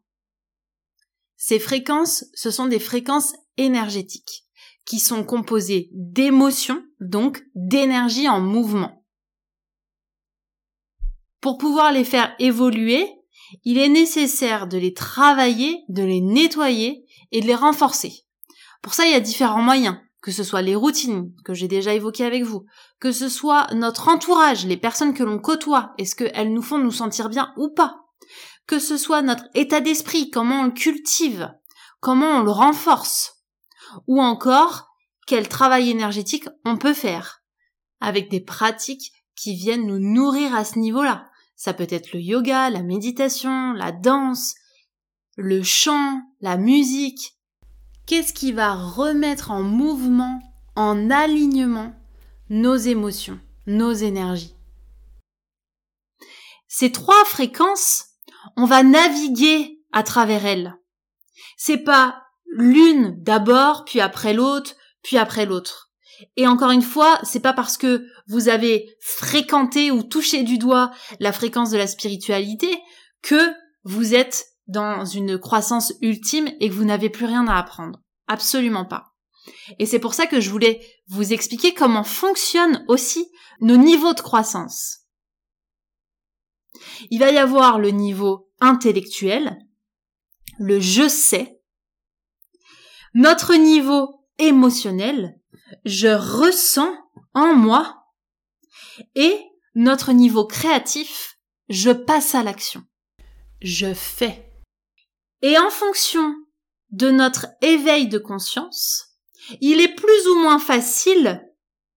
Ces 1.36 1.60
fréquences, 1.60 2.26
ce 2.34 2.50
sont 2.50 2.66
des 2.66 2.80
fréquences 2.80 3.34
énergétiques 3.58 4.46
qui 4.86 5.00
sont 5.00 5.24
composées 5.24 5.90
d'émotions, 5.92 6.84
donc 7.00 7.44
d'énergie 7.54 8.28
en 8.28 8.40
mouvement. 8.40 9.06
Pour 11.42 11.58
pouvoir 11.58 11.92
les 11.92 12.06
faire 12.06 12.34
évoluer, 12.40 13.08
il 13.64 13.78
est 13.78 13.90
nécessaire 13.90 14.68
de 14.68 14.78
les 14.78 14.94
travailler, 14.94 15.84
de 15.90 16.04
les 16.04 16.22
nettoyer 16.22 17.06
et 17.32 17.42
de 17.42 17.46
les 17.46 17.56
renforcer. 17.56 18.26
Pour 18.82 18.94
ça, 18.94 19.06
il 19.06 19.12
y 19.12 19.16
a 19.16 19.20
différents 19.20 19.62
moyens, 19.62 19.98
que 20.28 20.34
ce 20.34 20.44
soit 20.44 20.62
les 20.62 20.76
routines 20.76 21.34
que 21.46 21.54
j'ai 21.54 21.70
déjà 21.70 21.94
évoquées 21.94 22.26
avec 22.26 22.44
vous, 22.44 22.66
que 23.00 23.14
ce 23.14 23.30
soit 23.30 23.74
notre 23.74 24.10
entourage, 24.10 24.66
les 24.66 24.76
personnes 24.76 25.14
que 25.14 25.24
l'on 25.24 25.40
côtoie, 25.40 25.94
est-ce 25.98 26.18
qu'elles 26.18 26.52
nous 26.52 26.62
font 26.62 26.80
nous 26.80 26.92
sentir 26.92 27.30
bien 27.30 27.54
ou 27.56 27.70
pas, 27.70 28.02
que 28.66 28.78
ce 28.78 28.98
soit 28.98 29.22
notre 29.22 29.46
état 29.54 29.80
d'esprit, 29.80 30.30
comment 30.30 30.60
on 30.60 30.66
le 30.66 30.72
cultive, 30.72 31.50
comment 32.02 32.40
on 32.40 32.44
le 32.44 32.52
renforce, 32.52 33.36
ou 34.06 34.22
encore 34.22 34.90
quel 35.28 35.48
travail 35.48 35.90
énergétique 35.92 36.50
on 36.66 36.76
peut 36.76 36.94
faire, 36.94 37.42
avec 38.02 38.30
des 38.30 38.42
pratiques 38.42 39.14
qui 39.34 39.56
viennent 39.56 39.88
nous 39.88 40.00
nourrir 40.00 40.54
à 40.54 40.66
ce 40.66 40.78
niveau-là. 40.78 41.30
Ça 41.56 41.74
peut 41.74 41.88
être 41.90 42.12
le 42.12 42.20
yoga, 42.20 42.70
la 42.70 42.84
méditation, 42.84 43.72
la 43.72 43.94
danse, 43.94 44.56
le 45.38 45.64
chant, 45.64 46.20
la 46.42 46.58
musique, 46.58 47.37
qu'est-ce 48.08 48.34
qui 48.34 48.54
va 48.54 48.74
remettre 48.74 49.52
en 49.52 49.62
mouvement, 49.62 50.42
en 50.76 51.12
alignement 51.12 51.94
nos 52.50 52.76
émotions, 52.76 53.40
nos 53.68 53.92
énergies. 53.92 54.56
Ces 56.68 56.92
trois 56.92 57.24
fréquences, 57.26 58.06
on 58.56 58.66
va 58.66 58.84
naviguer 58.84 59.80
à 59.92 60.04
travers 60.04 60.46
elles. 60.46 60.76
C'est 61.58 61.78
pas 61.78 62.24
l'une 62.46 63.22
d'abord, 63.22 63.86
puis 63.86 64.00
après 64.00 64.34
l'autre, 64.34 64.76
puis 65.04 65.18
après 65.18 65.46
l'autre. 65.46 65.92
Et 66.36 66.48
encore 66.48 66.72
une 66.72 66.82
fois, 66.82 67.20
c'est 67.24 67.42
pas 67.42 67.54
parce 67.54 67.78
que 67.78 68.08
vous 68.28 68.50
avez 68.50 68.96
fréquenté 69.02 69.92
ou 69.92 70.04
touché 70.04 70.44
du 70.44 70.58
doigt 70.58 70.92
la 71.20 71.32
fréquence 71.32 71.70
de 71.70 71.78
la 71.78 71.88
spiritualité 71.88 72.80
que 73.22 73.54
vous 73.84 74.16
êtes 74.16 74.57
dans 74.68 75.06
une 75.06 75.38
croissance 75.38 75.94
ultime 76.02 76.50
et 76.60 76.70
que 76.70 76.74
vous 76.74 76.86
n'avez 76.86 77.10
plus 77.10 77.26
rien 77.26 77.48
à 77.48 77.58
apprendre. 77.58 78.02
Absolument 78.28 78.86
pas. 78.86 79.14
Et 79.80 79.86
c'est 79.86 80.00
pour 80.00 80.14
ça 80.14 80.28
que 80.28 80.42
je 80.42 80.50
voulais 80.50 80.82
vous 81.08 81.34
expliquer 81.34 81.74
comment 81.74 82.04
fonctionnent 82.04 82.84
aussi 82.88 83.28
nos 83.62 83.78
niveaux 83.78 84.14
de 84.14 84.22
croissance. 84.22 85.00
Il 87.10 87.20
va 87.20 87.32
y 87.32 87.38
avoir 87.38 87.80
le 87.80 87.90
niveau 87.90 88.50
intellectuel, 88.60 89.58
le 90.60 90.80
je 90.80 91.08
sais, 91.08 91.60
notre 93.14 93.56
niveau 93.56 94.26
émotionnel, 94.38 95.40
je 95.86 96.08
ressens 96.08 96.94
en 97.34 97.56
moi, 97.56 98.04
et 99.16 99.40
notre 99.76 100.12
niveau 100.12 100.46
créatif, 100.46 101.38
je 101.70 101.92
passe 101.92 102.36
à 102.36 102.44
l'action, 102.44 102.84
je 103.62 103.94
fais. 103.94 104.47
Et 105.42 105.58
en 105.58 105.70
fonction 105.70 106.34
de 106.92 107.12
notre 107.12 107.48
éveil 107.62 108.08
de 108.08 108.18
conscience, 108.18 109.18
il 109.62 109.80
est 109.80 109.94
plus 109.94 110.28
ou 110.28 110.36
moins 110.36 110.60
facile 110.60 111.44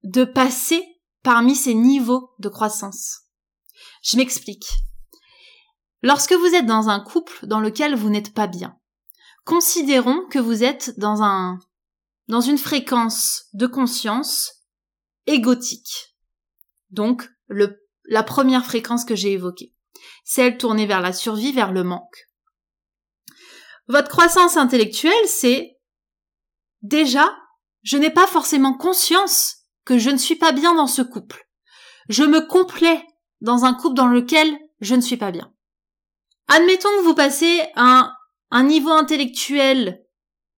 de 0.03 0.25
passer 0.25 0.85
parmi 1.23 1.55
ces 1.55 1.75
niveaux 1.75 2.31
de 2.39 2.49
croissance. 2.49 3.21
Je 4.03 4.17
m'explique. 4.17 4.67
Lorsque 6.03 6.33
vous 6.33 6.55
êtes 6.55 6.67
dans 6.67 6.89
un 6.89 7.01
couple 7.01 7.47
dans 7.47 7.61
lequel 7.61 7.95
vous 7.95 8.09
n'êtes 8.09 8.33
pas 8.33 8.47
bien, 8.47 8.79
considérons 9.45 10.27
que 10.31 10.39
vous 10.39 10.65
êtes 10.65 10.99
dans 10.99 11.23
un, 11.23 11.59
dans 12.29 12.41
une 12.41 12.59
fréquence 12.59 13.47
de 13.53 13.67
conscience 13.67 14.53
égotique. 15.27 16.17
Donc, 16.91 17.29
la 17.49 18.23
première 18.23 18.65
fréquence 18.65 19.05
que 19.05 19.15
j'ai 19.15 19.33
évoquée. 19.33 19.75
Celle 20.25 20.57
tournée 20.57 20.87
vers 20.87 21.01
la 21.01 21.13
survie, 21.13 21.53
vers 21.53 21.73
le 21.73 21.85
manque. 21.85 22.30
Votre 23.91 24.09
croissance 24.09 24.57
intellectuelle, 24.57 25.27
c'est 25.27 25.77
déjà, 26.81 27.37
je 27.83 27.97
n'ai 27.97 28.11
pas 28.11 28.29
forcément 28.29 28.73
conscience 28.73 29.65
que 29.85 29.99
je 29.99 30.11
ne 30.11 30.17
suis 30.17 30.37
pas 30.37 30.53
bien 30.53 30.77
dans 30.77 30.87
ce 30.87 31.03
couple. 31.03 31.49
Je 32.09 32.23
me 32.23 32.41
complais 32.41 33.05
dans 33.41 33.65
un 33.65 33.75
couple 33.75 33.97
dans 33.97 34.07
lequel 34.07 34.57
je 34.81 34.95
ne 34.95 35.01
suis 35.01 35.17
pas 35.17 35.33
bien. 35.33 35.53
Admettons 36.47 36.89
que 36.99 37.03
vous 37.03 37.17
passez 37.17 37.63
un, 37.75 38.15
un 38.53 38.63
niveau 38.63 38.91
intellectuel 38.91 40.05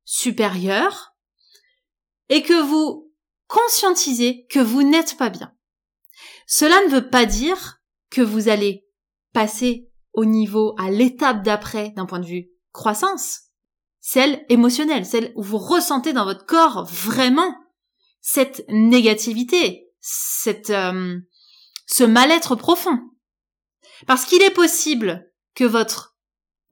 supérieur 0.05 1.15
et 2.29 2.43
que 2.43 2.61
vous 2.61 3.15
conscientisez 3.47 4.45
que 4.51 4.61
vous 4.61 4.83
n'êtes 4.83 5.17
pas 5.17 5.31
bien. 5.31 5.55
Cela 6.47 6.85
ne 6.85 6.91
veut 6.91 7.09
pas 7.09 7.25
dire 7.25 7.79
que 8.11 8.21
vous 8.21 8.51
allez 8.51 8.87
passer 9.33 9.91
au 10.13 10.27
niveau, 10.27 10.75
à 10.79 10.91
l'étape 10.91 11.43
d'après 11.43 11.93
d'un 11.97 12.05
point 12.05 12.21
de 12.21 12.27
vue 12.27 12.52
croissance, 12.73 13.41
celle 14.01 14.45
émotionnelle, 14.49 15.07
celle 15.07 15.33
où 15.37 15.43
vous 15.43 15.59
ressentez 15.59 16.13
dans 16.13 16.25
votre 16.25 16.47
corps 16.47 16.85
vraiment 16.85 17.55
cette 18.21 18.65
négativité, 18.69 19.89
cette, 20.01 20.71
euh, 20.71 21.19
ce 21.87 22.05
mal-être 22.05 22.57
profond. 22.57 22.99
Parce 24.07 24.25
qu'il 24.25 24.43
est 24.43 24.51
possible 24.51 25.31
que 25.55 25.65
votre 25.65 26.17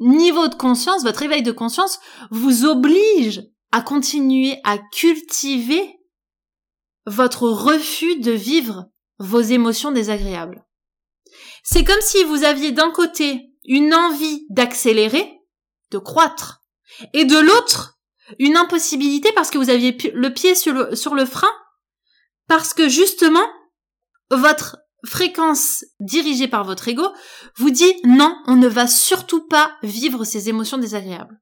niveau 0.00 0.48
de 0.48 0.54
conscience, 0.54 1.02
votre 1.02 1.22
éveil 1.22 1.42
de 1.42 1.52
conscience 1.52 2.00
vous 2.30 2.64
oblige 2.64 3.42
à 3.72 3.82
continuer 3.82 4.58
à 4.64 4.78
cultiver 4.78 6.00
votre 7.06 7.48
refus 7.48 8.18
de 8.20 8.32
vivre 8.32 8.86
vos 9.18 9.40
émotions 9.40 9.92
désagréables. 9.92 10.64
C'est 11.62 11.84
comme 11.84 12.00
si 12.00 12.24
vous 12.24 12.44
aviez 12.44 12.72
d'un 12.72 12.90
côté 12.90 13.52
une 13.64 13.94
envie 13.94 14.46
d'accélérer, 14.50 15.39
de 15.90 15.98
croître, 15.98 16.60
et 17.12 17.24
de 17.24 17.38
l'autre, 17.38 17.98
une 18.38 18.56
impossibilité 18.56 19.32
parce 19.32 19.50
que 19.50 19.58
vous 19.58 19.70
aviez 19.70 19.96
le 20.14 20.32
pied 20.32 20.54
sur 20.54 20.74
le, 20.74 21.24
frein, 21.24 21.50
parce 22.46 22.74
que 22.74 22.88
justement, 22.88 23.46
votre 24.30 24.78
fréquence 25.04 25.84
dirigée 25.98 26.48
par 26.48 26.64
votre 26.64 26.88
ego 26.88 27.06
vous 27.56 27.70
dit 27.70 27.94
non, 28.04 28.36
on 28.46 28.56
ne 28.56 28.68
va 28.68 28.86
surtout 28.86 29.46
pas 29.46 29.72
vivre 29.82 30.24
ces 30.24 30.48
émotions 30.48 30.78
désagréables. 30.78 31.40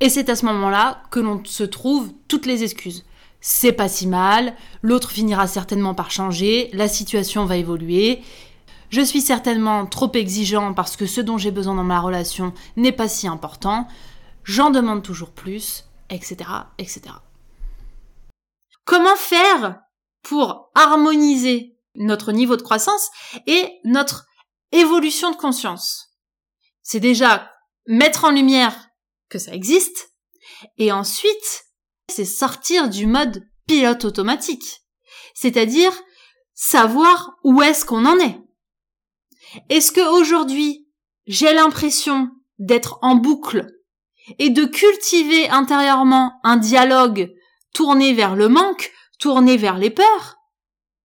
Et 0.00 0.10
c'est 0.10 0.28
à 0.28 0.36
ce 0.36 0.44
moment-là 0.46 1.02
que 1.10 1.20
l'on 1.20 1.42
se 1.44 1.64
trouve 1.64 2.12
toutes 2.28 2.46
les 2.46 2.62
excuses. 2.64 3.04
C'est 3.40 3.72
pas 3.72 3.88
si 3.88 4.06
mal, 4.06 4.54
l'autre 4.82 5.10
finira 5.10 5.46
certainement 5.46 5.94
par 5.94 6.10
changer, 6.10 6.68
la 6.72 6.88
situation 6.88 7.44
va 7.44 7.56
évoluer, 7.56 8.20
je 8.90 9.00
suis 9.00 9.20
certainement 9.20 9.86
trop 9.86 10.10
exigeant 10.12 10.74
parce 10.74 10.96
que 10.96 11.06
ce 11.06 11.20
dont 11.20 11.38
j'ai 11.38 11.50
besoin 11.50 11.74
dans 11.74 11.84
ma 11.84 12.00
relation 12.00 12.52
n'est 12.76 12.92
pas 12.92 13.08
si 13.08 13.26
important. 13.26 13.86
J'en 14.44 14.70
demande 14.70 15.02
toujours 15.02 15.32
plus, 15.32 15.84
etc., 16.10 16.36
etc. 16.78 17.02
Comment 18.84 19.16
faire 19.16 19.80
pour 20.22 20.70
harmoniser 20.74 21.76
notre 21.96 22.32
niveau 22.32 22.56
de 22.56 22.62
croissance 22.62 23.10
et 23.46 23.72
notre 23.84 24.26
évolution 24.72 25.30
de 25.30 25.36
conscience? 25.36 26.16
C'est 26.82 27.00
déjà 27.00 27.50
mettre 27.88 28.24
en 28.24 28.30
lumière 28.30 28.88
que 29.28 29.38
ça 29.38 29.52
existe 29.52 30.12
et 30.78 30.92
ensuite 30.92 31.64
c'est 32.08 32.24
sortir 32.24 32.88
du 32.88 33.06
mode 33.06 33.48
pilote 33.66 34.04
automatique. 34.04 34.82
C'est-à-dire 35.34 35.92
savoir 36.54 37.32
où 37.42 37.62
est-ce 37.62 37.84
qu'on 37.84 38.06
en 38.06 38.18
est. 38.18 38.40
Est-ce 39.68 39.92
que 39.92 40.06
aujourd'hui, 40.06 40.88
j'ai 41.26 41.52
l'impression 41.54 42.30
d'être 42.58 42.98
en 43.02 43.16
boucle 43.16 43.66
et 44.38 44.50
de 44.50 44.64
cultiver 44.64 45.48
intérieurement 45.48 46.40
un 46.42 46.56
dialogue 46.56 47.32
tourné 47.72 48.12
vers 48.12 48.34
le 48.36 48.48
manque, 48.48 48.92
tourné 49.18 49.56
vers 49.56 49.78
les 49.78 49.90
peurs? 49.90 50.36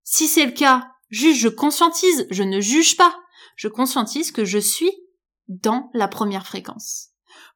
Si 0.03 0.27
c'est 0.27 0.45
le 0.45 0.51
cas, 0.51 0.87
juste 1.09 1.39
je 1.39 1.47
conscientise, 1.47 2.27
je 2.29 2.43
ne 2.43 2.59
juge 2.61 2.97
pas. 2.97 3.15
Je 3.55 3.67
conscientise 3.67 4.31
que 4.31 4.45
je 4.45 4.57
suis 4.57 4.91
dans 5.47 5.89
la 5.93 6.07
première 6.07 6.47
fréquence. 6.47 7.09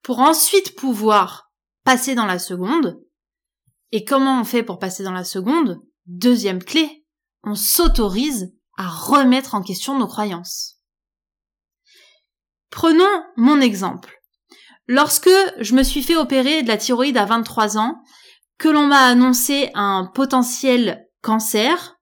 Pour 0.04 0.20
ensuite 0.20 0.76
pouvoir 0.76 1.52
passer 1.84 2.16
dans 2.16 2.26
la 2.26 2.40
seconde. 2.40 3.02
Et 3.92 4.04
comment 4.04 4.42
on 4.42 4.44
fait 4.44 4.64
pour 4.64 4.80
passer 4.80 5.04
dans 5.04 5.12
la 5.12 5.24
seconde? 5.24 5.82
Deuxième 6.06 6.64
clé, 6.64 7.06
on 7.44 7.56
s'autorise 7.56 8.54
à 8.78 8.88
remettre 8.88 9.56
en 9.56 9.62
question 9.62 9.98
nos 9.98 10.08
croyances. 10.08 10.75
Prenons 12.70 13.24
mon 13.38 13.62
exemple. 13.62 14.22
Lorsque 14.88 15.30
je 15.60 15.74
me 15.74 15.84
suis 15.84 16.04
fait 16.04 16.16
opérer 16.16 16.64
de 16.64 16.68
la 16.68 16.78
thyroïde 16.78 17.18
à 17.18 17.26
23 17.26 17.78
ans, 17.78 18.02
que 18.58 18.70
l'on 18.70 18.88
m'a 18.88 19.06
annoncé 19.06 19.72
un 19.74 20.10
potentiel 20.14 21.08
cancer, 21.22 21.98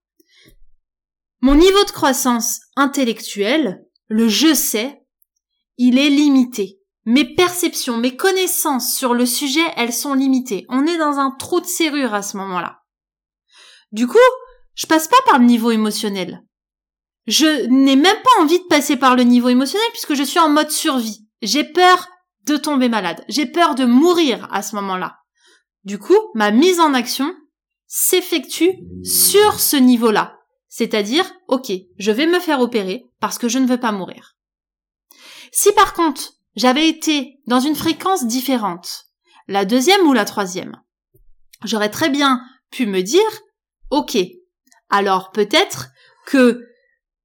mon 1.42 1.56
niveau 1.56 1.84
de 1.84 1.92
croissance 1.92 2.62
intellectuelle, 2.76 3.84
le 4.08 4.28
je 4.28 4.54
sais, 4.54 5.04
il 5.78 5.98
est 5.98 6.10
limité. 6.10 6.80
Mes 7.06 7.36
perceptions, 7.36 7.98
mes 7.98 8.16
connaissances 8.16 8.96
sur 8.96 9.14
le 9.14 9.26
sujet, 9.26 9.66
elles 9.76 9.94
sont 9.94 10.14
limitées. 10.14 10.66
On 10.70 10.86
est 10.86 10.98
dans 10.98 11.20
un 11.20 11.32
trou 11.32 11.60
de 11.60 11.66
serrure 11.66 12.14
à 12.14 12.22
ce 12.22 12.38
moment-là. 12.38 12.80
Du 13.92 14.08
coup, 14.08 14.18
je 14.76 14.88
passe 14.88 15.08
pas 15.08 15.22
par 15.26 15.40
le 15.40 15.46
niveau 15.46 15.72
émotionnel 15.72 16.44
je 17.28 17.66
n'ai 17.68 17.96
même 17.96 18.22
pas 18.24 18.42
envie 18.42 18.60
de 18.60 18.68
passer 18.68 18.98
par 18.98 19.16
le 19.16 19.24
niveau 19.24 19.50
émotionnel 19.50 19.88
puisque 19.92 20.14
je 20.14 20.24
suis 20.24 20.40
en 20.40 20.50
mode 20.50 20.72
survie. 20.72 21.26
J'ai 21.42 21.64
peur 21.64 22.08
de 22.46 22.58
tomber 22.58 22.90
malade. 22.90 23.24
J'ai 23.30 23.46
peur 23.46 23.76
de 23.76 23.86
mourir 23.86 24.48
à 24.52 24.62
ce 24.62 24.76
moment-là. 24.76 25.18
Du 25.84 26.00
coup, 26.00 26.18
ma 26.36 26.52
mise 26.52 26.80
en 26.80 26.94
action 26.94 27.34
s'effectue 27.88 28.72
sur 29.04 29.60
ce 29.60 29.76
niveau-là. 29.76 30.38
C'est-à-dire, 30.68 31.32
ok, 31.48 31.72
je 31.98 32.12
vais 32.12 32.26
me 32.26 32.40
faire 32.40 32.60
opérer 32.60 33.06
parce 33.20 33.38
que 33.38 33.48
je 33.48 33.60
ne 33.60 33.68
veux 33.68 33.80
pas 33.80 33.92
mourir. 33.92 34.36
Si 35.52 35.72
par 35.74 35.94
contre, 35.94 36.34
j'avais 36.56 36.90
été 36.90 37.40
dans 37.46 37.60
une 37.60 37.76
fréquence 37.76 38.26
différente, 38.26 39.06
la 39.48 39.66
deuxième 39.66 40.08
ou 40.08 40.14
la 40.14 40.26
troisième, 40.26 40.82
j'aurais 41.64 41.92
très 41.92 42.10
bien 42.10 42.42
pu 42.72 42.86
me 42.86 43.02
dire, 43.02 43.22
ok, 43.92 44.18
alors 44.90 45.32
peut-être 45.32 45.90
que 46.26 46.62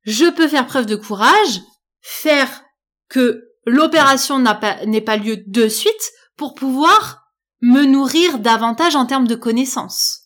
je 0.09 0.25
peux 0.25 0.49
faire 0.49 0.66
preuve 0.66 0.87
de 0.87 0.97
courage, 0.97 1.61
faire 2.01 2.64
que 3.11 3.44
l'opération 3.66 4.38
n'est 4.38 5.03
pas 5.03 5.16
lieu 5.18 5.44
de 5.47 5.68
suite 5.68 6.12
pour 6.35 6.55
pouvoir 6.55 7.27
me 7.61 7.85
nourrir 7.85 8.38
davantage 8.38 8.97
en 8.97 9.05
termes 9.05 9.29
de 9.29 9.35
connaissances, 9.35 10.23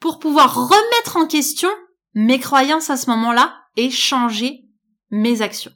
pour 0.00 0.18
pouvoir 0.18 0.68
remettre 0.68 1.16
en 1.16 1.28
question 1.28 1.68
mes 2.14 2.40
croyances 2.40 2.90
à 2.90 2.96
ce 2.96 3.08
moment-là 3.10 3.56
et 3.76 3.92
changer 3.92 4.64
mes 5.10 5.42
actions. 5.42 5.72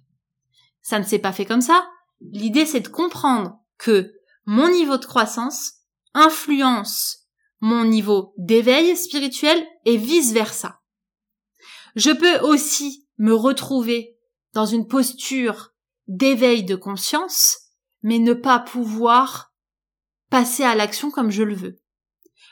Ça 0.82 0.98
ne 0.98 1.04
s'est 1.04 1.20
pas 1.20 1.32
fait 1.32 1.46
comme 1.46 1.60
ça. 1.60 1.88
L'idée, 2.32 2.66
c'est 2.66 2.80
de 2.80 2.88
comprendre 2.88 3.60
que 3.78 4.14
mon 4.46 4.68
niveau 4.68 4.96
de 4.96 5.06
croissance 5.06 5.74
influence 6.12 7.28
mon 7.60 7.84
niveau 7.84 8.34
d'éveil 8.36 8.96
spirituel 8.96 9.64
et 9.84 9.96
vice 9.96 10.32
versa. 10.32 10.80
Je 11.94 12.10
peux 12.10 12.40
aussi 12.40 13.03
me 13.18 13.34
retrouver 13.34 14.16
dans 14.52 14.66
une 14.66 14.86
posture 14.86 15.72
d'éveil 16.06 16.64
de 16.64 16.76
conscience, 16.76 17.58
mais 18.02 18.18
ne 18.18 18.34
pas 18.34 18.58
pouvoir 18.58 19.54
passer 20.30 20.64
à 20.64 20.74
l'action 20.74 21.10
comme 21.10 21.30
je 21.30 21.42
le 21.42 21.54
veux. 21.54 21.80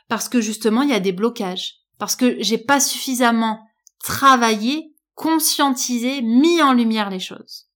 Parce 0.09 0.29
que 0.29 0.40
justement, 0.40 0.83
il 0.83 0.90
y 0.90 0.94
a 0.94 1.01
des 1.01 1.12
blocages. 1.12 1.77
Parce 1.98 2.16
que 2.16 2.42
j'ai 2.42 2.59
pas 2.59 2.81
suffisamment 2.81 3.64
travaillé, 4.01 4.94
conscientisé, 5.14 6.22
mis 6.22 6.61
en 6.62 6.72
lumière 6.72 7.11
les 7.11 7.20
choses. 7.20 7.68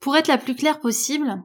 Pour 0.00 0.16
être 0.16 0.28
la 0.28 0.38
plus 0.38 0.56
claire 0.56 0.80
possible, 0.80 1.42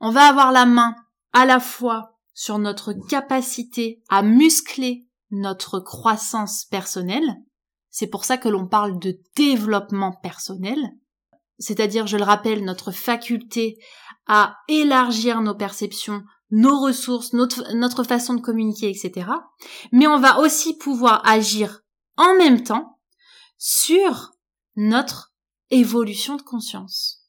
on 0.00 0.10
va 0.10 0.26
avoir 0.26 0.50
la 0.50 0.66
main 0.66 0.96
à 1.32 1.46
la 1.46 1.60
fois 1.60 2.18
sur 2.34 2.58
notre 2.58 2.92
capacité 3.08 4.02
à 4.08 4.22
muscler 4.22 5.05
notre 5.30 5.80
croissance 5.80 6.64
personnelle. 6.64 7.36
C'est 7.90 8.06
pour 8.06 8.24
ça 8.24 8.36
que 8.38 8.48
l'on 8.48 8.66
parle 8.66 8.98
de 8.98 9.18
développement 9.36 10.12
personnel. 10.22 10.78
C'est-à-dire, 11.58 12.06
je 12.06 12.16
le 12.16 12.24
rappelle, 12.24 12.64
notre 12.64 12.90
faculté 12.90 13.78
à 14.26 14.56
élargir 14.68 15.40
nos 15.40 15.54
perceptions, 15.54 16.22
nos 16.50 16.78
ressources, 16.80 17.32
notre, 17.32 18.04
façon 18.04 18.34
de 18.34 18.40
communiquer, 18.40 18.90
etc. 18.90 19.30
Mais 19.92 20.06
on 20.06 20.18
va 20.18 20.38
aussi 20.38 20.76
pouvoir 20.76 21.26
agir 21.26 21.80
en 22.16 22.34
même 22.36 22.62
temps 22.62 22.98
sur 23.58 24.32
notre 24.76 25.32
évolution 25.70 26.36
de 26.36 26.42
conscience 26.42 27.22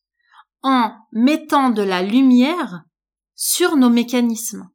en 0.62 0.94
mettant 1.12 1.70
de 1.70 1.82
la 1.82 2.02
lumière 2.02 2.84
sur 3.36 3.78
nos 3.78 3.90
mécanismes. 3.90 4.70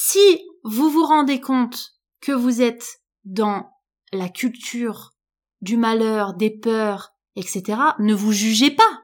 Si 0.00 0.40
vous 0.62 0.88
vous 0.90 1.04
rendez 1.04 1.40
compte 1.40 1.94
que 2.20 2.30
vous 2.30 2.62
êtes 2.62 3.00
dans 3.24 3.68
la 4.12 4.28
culture 4.28 5.10
du 5.60 5.76
malheur, 5.76 6.34
des 6.34 6.50
peurs, 6.50 7.10
etc., 7.34 7.80
ne 7.98 8.14
vous 8.14 8.30
jugez 8.30 8.70
pas. 8.70 9.02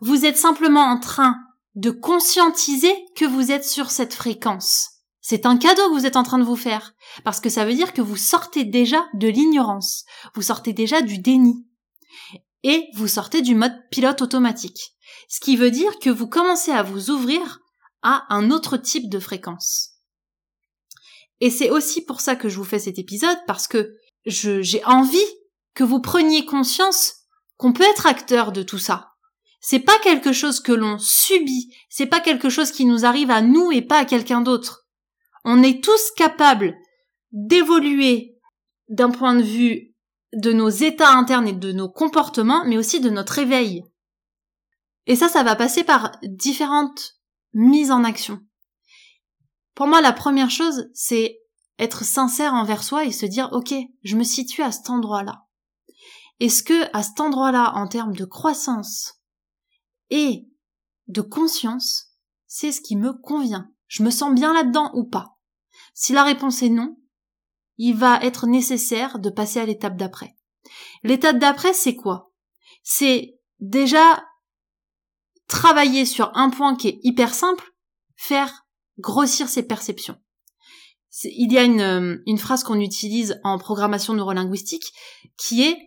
Vous 0.00 0.24
êtes 0.24 0.38
simplement 0.38 0.84
en 0.84 0.98
train 0.98 1.36
de 1.74 1.90
conscientiser 1.90 2.94
que 3.14 3.26
vous 3.26 3.52
êtes 3.52 3.66
sur 3.66 3.90
cette 3.90 4.14
fréquence. 4.14 4.88
C'est 5.20 5.44
un 5.44 5.58
cadeau 5.58 5.90
que 5.90 6.00
vous 6.00 6.06
êtes 6.06 6.16
en 6.16 6.22
train 6.22 6.38
de 6.38 6.44
vous 6.44 6.56
faire, 6.56 6.94
parce 7.24 7.38
que 7.38 7.50
ça 7.50 7.66
veut 7.66 7.74
dire 7.74 7.92
que 7.92 8.00
vous 8.00 8.16
sortez 8.16 8.64
déjà 8.64 9.04
de 9.12 9.28
l'ignorance, 9.28 10.06
vous 10.34 10.42
sortez 10.42 10.72
déjà 10.72 11.02
du 11.02 11.18
déni 11.18 11.66
et 12.62 12.88
vous 12.94 13.06
sortez 13.06 13.42
du 13.42 13.54
mode 13.54 13.76
pilote 13.90 14.22
automatique. 14.22 14.96
Ce 15.28 15.40
qui 15.40 15.56
veut 15.56 15.70
dire 15.70 15.98
que 15.98 16.08
vous 16.08 16.26
commencez 16.26 16.72
à 16.72 16.82
vous 16.82 17.10
ouvrir 17.10 17.60
à 18.00 18.24
un 18.30 18.50
autre 18.50 18.78
type 18.78 19.10
de 19.10 19.18
fréquence. 19.18 19.91
Et 21.42 21.50
c'est 21.50 21.70
aussi 21.70 22.04
pour 22.04 22.20
ça 22.20 22.36
que 22.36 22.48
je 22.48 22.56
vous 22.56 22.64
fais 22.64 22.78
cet 22.78 23.00
épisode, 23.00 23.36
parce 23.48 23.66
que 23.66 23.96
j'ai 24.26 24.84
envie 24.84 25.18
que 25.74 25.82
vous 25.82 26.00
preniez 26.00 26.44
conscience 26.44 27.14
qu'on 27.56 27.72
peut 27.72 27.82
être 27.82 28.06
acteur 28.06 28.52
de 28.52 28.62
tout 28.62 28.78
ça. 28.78 29.08
C'est 29.60 29.80
pas 29.80 29.98
quelque 30.04 30.32
chose 30.32 30.60
que 30.60 30.70
l'on 30.70 30.98
subit, 31.00 31.74
c'est 31.88 32.06
pas 32.06 32.20
quelque 32.20 32.48
chose 32.48 32.70
qui 32.70 32.84
nous 32.84 33.04
arrive 33.04 33.32
à 33.32 33.42
nous 33.42 33.72
et 33.72 33.82
pas 33.82 33.98
à 33.98 34.04
quelqu'un 34.04 34.40
d'autre. 34.40 34.86
On 35.44 35.64
est 35.64 35.82
tous 35.82 36.12
capables 36.16 36.76
d'évoluer 37.32 38.38
d'un 38.88 39.10
point 39.10 39.34
de 39.34 39.42
vue 39.42 39.96
de 40.32 40.52
nos 40.52 40.68
états 40.68 41.10
internes 41.10 41.48
et 41.48 41.52
de 41.52 41.72
nos 41.72 41.88
comportements, 41.88 42.64
mais 42.66 42.78
aussi 42.78 43.00
de 43.00 43.10
notre 43.10 43.40
éveil. 43.40 43.82
Et 45.06 45.16
ça, 45.16 45.28
ça 45.28 45.42
va 45.42 45.56
passer 45.56 45.82
par 45.82 46.12
différentes 46.22 47.16
mises 47.52 47.90
en 47.90 48.04
action. 48.04 48.38
Pour 49.74 49.86
moi, 49.86 50.00
la 50.00 50.12
première 50.12 50.50
chose, 50.50 50.90
c'est 50.94 51.38
être 51.78 52.04
sincère 52.04 52.54
envers 52.54 52.82
soi 52.82 53.04
et 53.04 53.12
se 53.12 53.26
dire, 53.26 53.48
OK, 53.52 53.74
je 54.02 54.16
me 54.16 54.24
situe 54.24 54.62
à 54.62 54.72
cet 54.72 54.90
endroit-là. 54.90 55.46
Est-ce 56.40 56.62
que, 56.62 56.96
à 56.96 57.02
cet 57.02 57.20
endroit-là, 57.20 57.72
en 57.74 57.86
termes 57.86 58.14
de 58.14 58.24
croissance 58.24 59.20
et 60.10 60.46
de 61.08 61.20
conscience, 61.20 62.12
c'est 62.46 62.72
ce 62.72 62.80
qui 62.80 62.96
me 62.96 63.12
convient? 63.12 63.70
Je 63.86 64.02
me 64.02 64.10
sens 64.10 64.34
bien 64.34 64.52
là-dedans 64.52 64.90
ou 64.94 65.04
pas? 65.04 65.38
Si 65.94 66.12
la 66.12 66.24
réponse 66.24 66.62
est 66.62 66.68
non, 66.68 66.96
il 67.78 67.96
va 67.96 68.22
être 68.22 68.46
nécessaire 68.46 69.18
de 69.18 69.30
passer 69.30 69.60
à 69.60 69.66
l'étape 69.66 69.96
d'après. 69.96 70.36
L'étape 71.02 71.38
d'après, 71.38 71.72
c'est 71.72 71.96
quoi? 71.96 72.32
C'est 72.82 73.38
déjà 73.60 74.24
travailler 75.46 76.06
sur 76.06 76.30
un 76.36 76.50
point 76.50 76.76
qui 76.76 76.88
est 76.88 77.00
hyper 77.02 77.34
simple, 77.34 77.72
faire 78.16 78.61
grossir 78.98 79.48
ses 79.48 79.62
perceptions. 79.62 80.16
Il 81.24 81.52
y 81.52 81.58
a 81.58 81.64
une, 81.64 81.80
euh, 81.80 82.16
une 82.26 82.38
phrase 82.38 82.64
qu'on 82.64 82.80
utilise 82.80 83.38
en 83.44 83.58
programmation 83.58 84.14
neurolinguistique 84.14 84.92
qui 85.36 85.62
est 85.62 85.78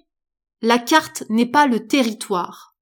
la 0.61 0.79
carte 0.79 1.23
n'est 1.29 1.45
pas 1.45 1.67
le 1.67 1.87
territoire. 1.87 2.75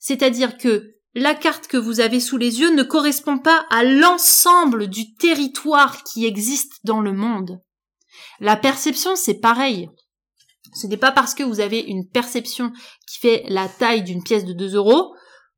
C'est-à-dire 0.00 0.58
que 0.58 0.94
la 1.14 1.34
carte 1.34 1.66
que 1.66 1.76
vous 1.76 2.00
avez 2.00 2.20
sous 2.20 2.36
les 2.36 2.60
yeux 2.60 2.74
ne 2.74 2.82
correspond 2.82 3.38
pas 3.38 3.66
à 3.70 3.82
l'ensemble 3.82 4.88
du 4.88 5.14
territoire 5.14 6.04
qui 6.04 6.26
existe 6.26 6.80
dans 6.84 7.00
le 7.00 7.12
monde. 7.12 7.60
La 8.40 8.56
perception, 8.56 9.16
c'est 9.16 9.40
pareil. 9.40 9.88
Ce 10.74 10.86
n'est 10.86 10.96
pas 10.96 11.12
parce 11.12 11.34
que 11.34 11.42
vous 11.42 11.60
avez 11.60 11.80
une 11.80 12.08
perception 12.08 12.72
qui 13.06 13.18
fait 13.18 13.44
la 13.48 13.68
taille 13.68 14.04
d'une 14.04 14.22
pièce 14.22 14.44
de 14.44 14.52
2 14.52 14.76
euros 14.76 15.14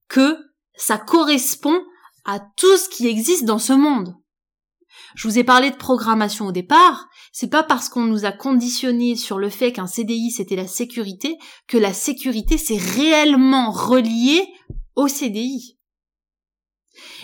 que 0.08 0.36
ça 0.76 0.98
correspond 0.98 1.78
à 2.24 2.40
tout 2.40 2.76
ce 2.76 2.88
qui 2.88 3.06
existe 3.06 3.44
dans 3.44 3.58
ce 3.58 3.72
monde. 3.72 4.14
Je 5.14 5.26
vous 5.26 5.38
ai 5.38 5.44
parlé 5.44 5.70
de 5.70 5.76
programmation 5.76 6.46
au 6.46 6.52
départ, 6.52 7.08
c'est 7.32 7.50
pas 7.50 7.62
parce 7.62 7.88
qu'on 7.88 8.04
nous 8.04 8.24
a 8.24 8.32
conditionné 8.32 9.16
sur 9.16 9.38
le 9.38 9.48
fait 9.48 9.72
qu'un 9.72 9.86
CDI 9.86 10.30
c'était 10.30 10.56
la 10.56 10.66
sécurité 10.66 11.38
que 11.66 11.78
la 11.78 11.92
sécurité 11.92 12.58
s'est 12.58 12.76
réellement 12.76 13.70
reliée 13.70 14.46
au 14.96 15.08
CDI. 15.08 15.78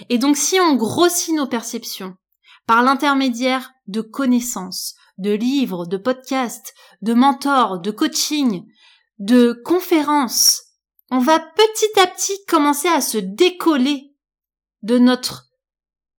Et 0.08 0.18
donc 0.18 0.36
si 0.36 0.58
on 0.60 0.74
grossit 0.74 1.34
nos 1.34 1.46
perceptions 1.46 2.14
par 2.66 2.82
l'intermédiaire 2.82 3.72
de 3.86 4.00
connaissances, 4.00 4.94
de 5.18 5.32
livres, 5.32 5.86
de 5.86 5.96
podcasts, 5.96 6.74
de 7.02 7.14
mentors, 7.14 7.80
de 7.80 7.90
coaching, 7.90 8.64
de 9.18 9.60
conférences, 9.64 10.62
on 11.10 11.18
va 11.18 11.38
petit 11.38 12.00
à 12.00 12.06
petit 12.06 12.36
commencer 12.48 12.88
à 12.88 13.00
se 13.00 13.18
décoller 13.18 14.15
de 14.86 14.98
notre 14.98 15.50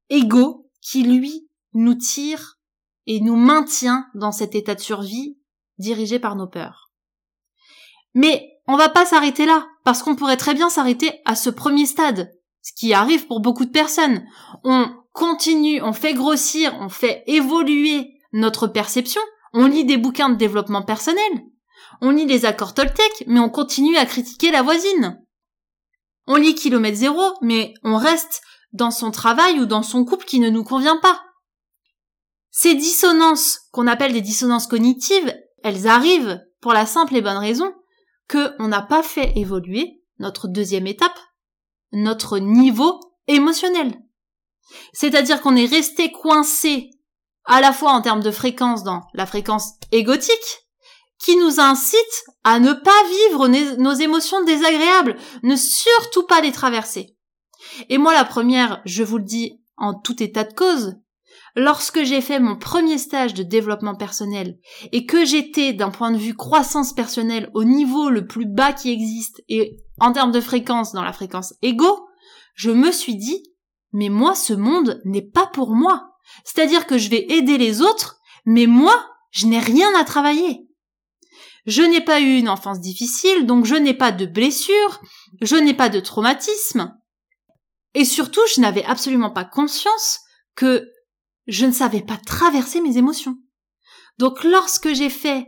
ego 0.09 0.69
qui, 0.81 1.03
lui, 1.03 1.49
nous 1.73 1.95
tire 1.95 2.59
et 3.05 3.21
nous 3.21 3.37
maintient 3.37 4.05
dans 4.13 4.33
cet 4.33 4.55
état 4.55 4.75
de 4.75 4.81
survie 4.81 5.37
dirigé 5.77 6.19
par 6.19 6.35
nos 6.35 6.47
peurs. 6.47 6.91
Mais 8.13 8.59
on 8.67 8.75
va 8.75 8.89
pas 8.89 9.05
s'arrêter 9.05 9.45
là, 9.45 9.65
parce 9.85 10.03
qu'on 10.03 10.17
pourrait 10.17 10.37
très 10.37 10.53
bien 10.53 10.69
s'arrêter 10.69 11.21
à 11.23 11.35
ce 11.35 11.49
premier 11.49 11.85
stade, 11.85 12.31
ce 12.61 12.73
qui 12.73 12.93
arrive 12.93 13.25
pour 13.27 13.39
beaucoup 13.39 13.63
de 13.63 13.71
personnes. 13.71 14.25
On 14.65 14.89
continue, 15.13 15.81
on 15.81 15.93
fait 15.93 16.13
grossir, 16.13 16.75
on 16.81 16.89
fait 16.89 17.23
évoluer 17.25 18.19
notre 18.33 18.67
perception. 18.67 19.21
On 19.53 19.65
lit 19.65 19.85
des 19.85 19.97
bouquins 19.97 20.29
de 20.29 20.35
développement 20.35 20.83
personnel. 20.83 21.45
On 22.01 22.09
lit 22.09 22.25
les 22.25 22.43
accords 22.43 22.73
Toltec, 22.73 23.23
mais 23.27 23.39
on 23.39 23.49
continue 23.49 23.95
à 23.95 24.05
critiquer 24.05 24.51
la 24.51 24.61
voisine. 24.61 25.23
On 26.27 26.35
lit 26.35 26.55
kilomètre 26.55 26.97
zéro, 26.97 27.21
mais 27.41 27.73
on 27.83 27.95
reste 27.95 28.41
dans 28.73 28.91
son 28.91 29.11
travail 29.11 29.59
ou 29.59 29.65
dans 29.65 29.83
son 29.83 30.05
couple 30.05 30.25
qui 30.25 30.39
ne 30.39 30.49
nous 30.49 30.63
convient 30.63 30.97
pas. 30.97 31.21
Ces 32.51 32.75
dissonances, 32.75 33.59
qu'on 33.71 33.87
appelle 33.87 34.13
des 34.13 34.21
dissonances 34.21 34.67
cognitives, 34.67 35.35
elles 35.63 35.87
arrivent 35.87 36.41
pour 36.61 36.73
la 36.73 36.85
simple 36.85 37.15
et 37.15 37.21
bonne 37.21 37.37
raison 37.37 37.73
que 38.27 38.53
on 38.59 38.67
n'a 38.67 38.81
pas 38.81 39.03
fait 39.03 39.33
évoluer 39.37 40.01
notre 40.19 40.47
deuxième 40.47 40.87
étape, 40.87 41.17
notre 41.91 42.39
niveau 42.39 42.99
émotionnel. 43.27 44.01
C'est-à-dire 44.93 45.41
qu'on 45.41 45.55
est 45.55 45.65
resté 45.65 46.11
coincé 46.11 46.89
à 47.45 47.61
la 47.61 47.71
fois 47.71 47.91
en 47.91 48.01
termes 48.01 48.23
de 48.23 48.31
fréquence 48.31 48.83
dans 48.83 49.03
la 49.13 49.25
fréquence 49.25 49.73
égotique, 49.91 50.67
qui 51.23 51.35
nous 51.37 51.59
incite 51.59 52.25
à 52.43 52.59
ne 52.59 52.73
pas 52.73 53.03
vivre 53.29 53.47
nos 53.77 53.93
émotions 53.93 54.43
désagréables, 54.43 55.17
ne 55.43 55.55
surtout 55.55 56.23
pas 56.27 56.41
les 56.41 56.51
traverser. 56.51 57.16
Et 57.89 57.97
moi, 57.97 58.13
la 58.13 58.25
première, 58.25 58.81
je 58.85 59.03
vous 59.03 59.17
le 59.17 59.23
dis 59.23 59.59
en 59.77 59.93
tout 59.93 60.21
état 60.21 60.43
de 60.43 60.53
cause, 60.53 60.95
lorsque 61.55 62.03
j'ai 62.03 62.21
fait 62.21 62.39
mon 62.39 62.55
premier 62.55 62.97
stage 62.97 63.33
de 63.33 63.43
développement 63.43 63.95
personnel 63.95 64.57
et 64.91 65.05
que 65.05 65.25
j'étais 65.25 65.73
d'un 65.73 65.89
point 65.89 66.11
de 66.11 66.17
vue 66.17 66.35
croissance 66.35 66.93
personnelle 66.93 67.49
au 67.53 67.63
niveau 67.63 68.09
le 68.09 68.27
plus 68.27 68.45
bas 68.45 68.73
qui 68.73 68.91
existe 68.91 69.43
et 69.49 69.77
en 69.99 70.11
termes 70.11 70.31
de 70.31 70.41
fréquence 70.41 70.93
dans 70.93 71.03
la 71.03 71.13
fréquence 71.13 71.53
égo, 71.61 72.07
je 72.53 72.71
me 72.71 72.91
suis 72.91 73.15
dit, 73.15 73.43
mais 73.91 74.09
moi 74.09 74.35
ce 74.35 74.53
monde 74.53 75.01
n'est 75.05 75.27
pas 75.27 75.47
pour 75.47 75.75
moi. 75.75 76.11
C'est-à-dire 76.43 76.85
que 76.85 76.97
je 76.97 77.09
vais 77.09 77.25
aider 77.29 77.57
les 77.57 77.81
autres, 77.81 78.19
mais 78.45 78.67
moi, 78.67 79.05
je 79.31 79.47
n'ai 79.47 79.59
rien 79.59 79.89
à 79.97 80.03
travailler. 80.03 80.67
Je 81.65 81.81
n'ai 81.81 82.01
pas 82.01 82.21
eu 82.21 82.37
une 82.37 82.49
enfance 82.49 82.79
difficile, 82.79 83.45
donc 83.45 83.65
je 83.65 83.75
n'ai 83.75 83.93
pas 83.93 84.11
de 84.11 84.25
blessures, 84.25 85.01
je 85.41 85.55
n'ai 85.55 85.73
pas 85.73 85.89
de 85.89 85.99
traumatisme. 85.99 86.96
Et 87.93 88.05
surtout, 88.05 88.41
je 88.55 88.61
n'avais 88.61 88.83
absolument 88.85 89.31
pas 89.31 89.45
conscience 89.45 90.19
que 90.55 90.89
je 91.47 91.65
ne 91.65 91.71
savais 91.71 92.01
pas 92.01 92.17
traverser 92.17 92.81
mes 92.81 92.97
émotions. 92.97 93.37
Donc 94.17 94.43
lorsque 94.43 94.93
j'ai 94.93 95.09
fait 95.09 95.45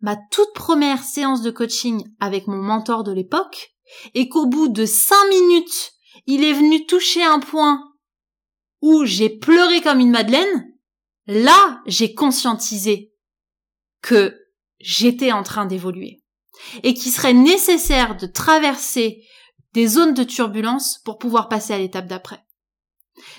ma 0.00 0.16
toute 0.30 0.52
première 0.54 1.02
séance 1.02 1.42
de 1.42 1.50
coaching 1.50 2.04
avec 2.20 2.46
mon 2.46 2.56
mentor 2.56 3.04
de 3.04 3.12
l'époque, 3.12 3.74
et 4.14 4.28
qu'au 4.28 4.46
bout 4.46 4.68
de 4.68 4.86
cinq 4.86 5.28
minutes, 5.28 5.92
il 6.26 6.44
est 6.44 6.52
venu 6.52 6.86
toucher 6.86 7.22
un 7.22 7.40
point 7.40 7.82
où 8.80 9.04
j'ai 9.04 9.28
pleuré 9.28 9.80
comme 9.80 10.00
une 10.00 10.10
madeleine, 10.10 10.72
là, 11.26 11.82
j'ai 11.86 12.14
conscientisé 12.14 13.12
que 14.00 14.36
j'étais 14.78 15.32
en 15.32 15.42
train 15.42 15.66
d'évoluer 15.66 16.22
et 16.82 16.94
qu'il 16.94 17.12
serait 17.12 17.34
nécessaire 17.34 18.16
de 18.16 18.26
traverser 18.26 19.22
des 19.72 19.86
zones 19.86 20.14
de 20.14 20.24
turbulence 20.24 20.98
pour 21.04 21.18
pouvoir 21.18 21.48
passer 21.48 21.72
à 21.72 21.78
l'étape 21.78 22.06
d'après. 22.06 22.44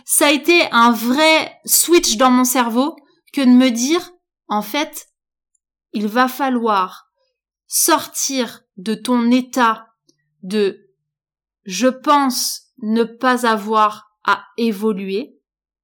Ça 0.05 0.27
a 0.27 0.31
été 0.31 0.69
un 0.71 0.91
vrai 0.91 1.59
switch 1.65 2.17
dans 2.17 2.31
mon 2.31 2.43
cerveau 2.43 2.95
que 3.33 3.41
de 3.41 3.49
me 3.49 3.69
dire, 3.69 4.11
en 4.47 4.61
fait, 4.61 5.07
il 5.93 6.07
va 6.07 6.27
falloir 6.27 7.07
sortir 7.67 8.63
de 8.77 8.93
ton 8.93 9.31
état 9.31 9.87
de 10.43 10.87
je 11.63 11.87
pense 11.87 12.73
ne 12.81 13.03
pas 13.03 13.45
avoir 13.45 14.11
à 14.23 14.43
évoluer, 14.57 15.39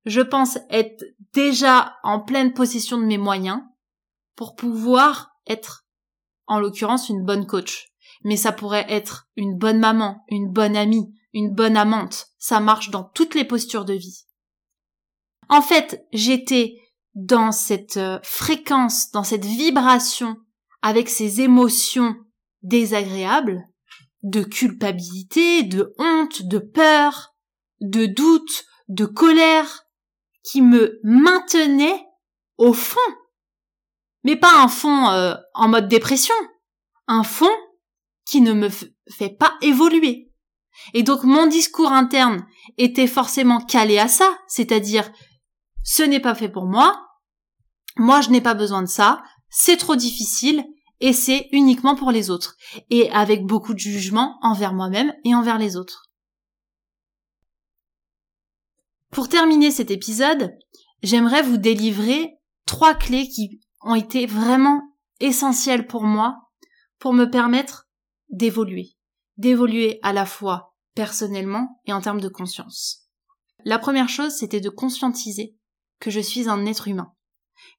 je 0.06 0.22
pense 0.22 0.58
être 0.70 1.04
déjà 1.34 1.98
en 2.04 2.20
pleine 2.20 2.54
possession 2.54 2.98
de 2.98 3.06
mes 3.06 3.18
moyens 3.18 3.62
pour 4.36 4.56
pouvoir 4.56 5.32
être, 5.48 5.86
en 6.46 6.60
l'occurrence, 6.60 7.10
une 7.10 7.26
bonne 7.26 7.46
coach. 7.46 7.90
Mais 8.28 8.36
ça 8.36 8.52
pourrait 8.52 8.86
être 8.90 9.30
une 9.38 9.58
bonne 9.58 9.80
maman, 9.80 10.26
une 10.28 10.52
bonne 10.52 10.76
amie, 10.76 11.16
une 11.32 11.50
bonne 11.50 11.78
amante. 11.78 12.28
Ça 12.38 12.60
marche 12.60 12.90
dans 12.90 13.06
toutes 13.06 13.36
les 13.36 13.46
postures 13.46 13.86
de 13.86 13.94
vie. 13.94 14.26
En 15.48 15.62
fait, 15.62 16.06
j'étais 16.12 16.76
dans 17.16 17.54
cette 17.54 17.96
euh, 17.96 18.20
fréquence, 18.24 19.12
dans 19.12 19.24
cette 19.24 19.46
vibration, 19.46 20.36
avec 20.82 21.08
ces 21.08 21.40
émotions 21.40 22.18
désagréables, 22.64 23.64
de 24.24 24.44
culpabilité, 24.44 25.64
de 25.64 25.94
honte, 25.98 26.42
de 26.42 26.60
peur, 26.60 27.34
de 27.80 28.08
doute, 28.08 28.66
de 28.90 29.06
colère, 29.06 29.86
qui 30.44 30.62
me 30.62 31.00
maintenaient 31.02 32.06
au 32.58 32.74
fond. 32.74 33.00
Mais 34.26 34.36
pas 34.36 34.62
un 34.62 34.68
fond 34.68 35.12
euh, 35.12 35.36
en 35.54 35.70
mode 35.70 35.88
dépression, 35.88 36.36
un 37.08 37.24
fond 37.24 37.56
qui 38.28 38.42
ne 38.42 38.54
me 38.54 38.70
fait 38.70 39.36
pas 39.38 39.58
évoluer. 39.62 40.32
Et 40.94 41.04
donc 41.04 41.24
mon 41.24 41.48
discours 41.48 41.92
interne 41.92 42.46
était 42.78 43.08
forcément 43.08 43.60
calé 43.60 43.98
à 43.98 44.08
ça, 44.08 44.38
c'est-à-dire 44.48 45.12
ce 45.84 46.04
n'est 46.04 46.20
pas 46.20 46.36
fait 46.36 46.50
pour 46.50 46.66
moi, 46.66 47.08
moi 47.96 48.22
je 48.22 48.30
n'ai 48.30 48.42
pas 48.42 48.54
besoin 48.54 48.84
de 48.84 48.88
ça, 48.88 49.24
c'est 49.50 49.78
trop 49.78 49.96
difficile 49.96 50.64
et 51.00 51.14
c'est 51.14 51.48
uniquement 51.52 51.96
pour 51.96 52.12
les 52.12 52.30
autres, 52.30 52.56
et 52.90 53.10
avec 53.12 53.46
beaucoup 53.46 53.74
de 53.74 53.80
jugement 53.80 54.38
envers 54.42 54.74
moi-même 54.74 55.14
et 55.24 55.34
envers 55.34 55.58
les 55.58 55.78
autres. 55.78 56.12
Pour 59.12 59.30
terminer 59.30 59.72
cet 59.72 59.90
épisode, 59.90 60.54
j'aimerais 61.02 61.44
vous 61.44 61.58
délivrer 61.58 62.34
trois 62.66 62.94
clés 62.94 63.30
qui 63.30 63.62
ont 63.82 63.96
été 63.96 64.26
vraiment 64.26 64.82
essentielles 65.20 65.88
pour 65.88 66.04
moi 66.04 66.36
pour 67.00 67.14
me 67.14 67.26
permettre 67.26 67.87
d'évoluer, 68.30 68.96
d'évoluer 69.38 70.00
à 70.04 70.14
la 70.14 70.26
fois 70.26 70.76
personnellement 70.96 71.80
et 71.86 71.94
en 71.94 72.02
termes 72.02 72.22
de 72.22 72.28
conscience. 72.28 73.08
La 73.66 73.80
première 73.80 74.10
chose, 74.10 74.34
c'était 74.34 74.62
de 74.62 74.70
conscientiser 74.70 75.56
que 76.00 76.12
je 76.12 76.20
suis 76.20 76.50
un 76.50 76.66
être 76.66 76.88
humain. 76.88 77.14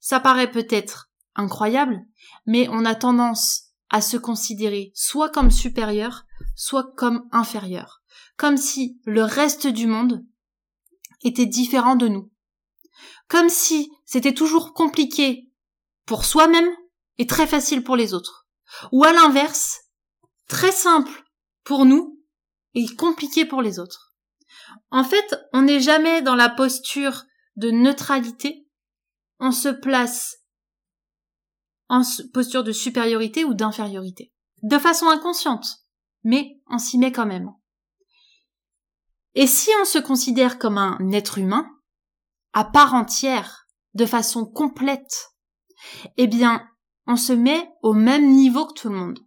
Ça 0.00 0.20
paraît 0.20 0.50
peut-être 0.50 1.10
incroyable, 1.34 2.00
mais 2.46 2.68
on 2.68 2.84
a 2.84 2.94
tendance 2.94 3.68
à 3.90 4.00
se 4.00 4.16
considérer 4.16 4.92
soit 4.94 5.30
comme 5.30 5.50
supérieur, 5.50 6.24
soit 6.54 6.92
comme 6.96 7.28
inférieur. 7.32 8.02
Comme 8.36 8.56
si 8.56 9.00
le 9.04 9.22
reste 9.22 9.66
du 9.66 9.86
monde 9.86 10.24
était 11.22 11.46
différent 11.46 11.96
de 11.96 12.08
nous. 12.08 12.30
Comme 13.28 13.48
si 13.48 13.90
c'était 14.04 14.34
toujours 14.34 14.74
compliqué 14.74 15.50
pour 16.06 16.24
soi-même 16.24 16.68
et 17.18 17.26
très 17.26 17.46
facile 17.46 17.82
pour 17.82 17.96
les 17.96 18.14
autres. 18.14 18.48
Ou 18.92 19.04
à 19.04 19.12
l'inverse, 19.12 19.80
très 20.48 20.72
simple 20.72 21.24
pour 21.64 21.84
nous 21.84 22.18
et 22.74 22.86
compliqué 22.96 23.44
pour 23.44 23.62
les 23.62 23.78
autres. 23.78 24.14
En 24.90 25.04
fait, 25.04 25.36
on 25.52 25.62
n'est 25.62 25.80
jamais 25.80 26.22
dans 26.22 26.34
la 26.34 26.48
posture 26.48 27.24
de 27.56 27.70
neutralité. 27.70 28.66
On 29.38 29.52
se 29.52 29.68
place 29.68 30.38
en 31.88 32.02
posture 32.32 32.64
de 32.64 32.72
supériorité 32.72 33.44
ou 33.44 33.54
d'infériorité. 33.54 34.32
De 34.62 34.78
façon 34.78 35.08
inconsciente. 35.08 35.78
Mais 36.24 36.60
on 36.66 36.78
s'y 36.78 36.98
met 36.98 37.12
quand 37.12 37.26
même. 37.26 37.50
Et 39.34 39.46
si 39.46 39.70
on 39.80 39.84
se 39.84 39.98
considère 39.98 40.58
comme 40.58 40.78
un 40.78 40.98
être 41.12 41.38
humain, 41.38 41.68
à 42.52 42.64
part 42.64 42.94
entière, 42.94 43.66
de 43.94 44.04
façon 44.04 44.44
complète, 44.44 45.30
eh 46.16 46.26
bien, 46.26 46.66
on 47.06 47.16
se 47.16 47.32
met 47.32 47.70
au 47.82 47.92
même 47.92 48.32
niveau 48.32 48.66
que 48.66 48.74
tout 48.74 48.88
le 48.88 48.96
monde. 48.96 49.20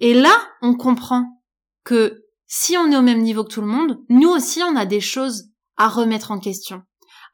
Et 0.00 0.14
là, 0.14 0.36
on 0.62 0.74
comprend 0.74 1.42
que 1.84 2.24
si 2.46 2.76
on 2.76 2.90
est 2.90 2.96
au 2.96 3.02
même 3.02 3.22
niveau 3.22 3.44
que 3.44 3.52
tout 3.52 3.60
le 3.60 3.66
monde, 3.66 4.02
nous 4.08 4.28
aussi, 4.28 4.62
on 4.62 4.76
a 4.76 4.86
des 4.86 5.00
choses 5.00 5.50
à 5.76 5.88
remettre 5.88 6.30
en 6.30 6.38
question, 6.38 6.82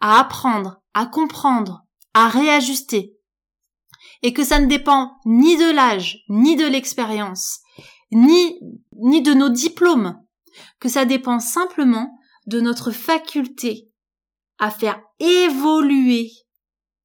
à 0.00 0.18
apprendre, 0.18 0.80
à 0.94 1.06
comprendre, 1.06 1.84
à 2.14 2.28
réajuster. 2.28 3.14
Et 4.22 4.32
que 4.32 4.44
ça 4.44 4.60
ne 4.60 4.66
dépend 4.66 5.12
ni 5.24 5.56
de 5.56 5.70
l'âge, 5.70 6.18
ni 6.28 6.56
de 6.56 6.66
l'expérience, 6.66 7.60
ni, 8.10 8.58
ni 9.00 9.22
de 9.22 9.34
nos 9.34 9.48
diplômes, 9.48 10.18
que 10.80 10.88
ça 10.88 11.04
dépend 11.04 11.40
simplement 11.40 12.18
de 12.46 12.60
notre 12.60 12.90
faculté 12.90 13.88
à 14.58 14.70
faire 14.70 15.00
évoluer 15.18 16.30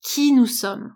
qui 0.02 0.32
nous 0.32 0.46
sommes, 0.46 0.93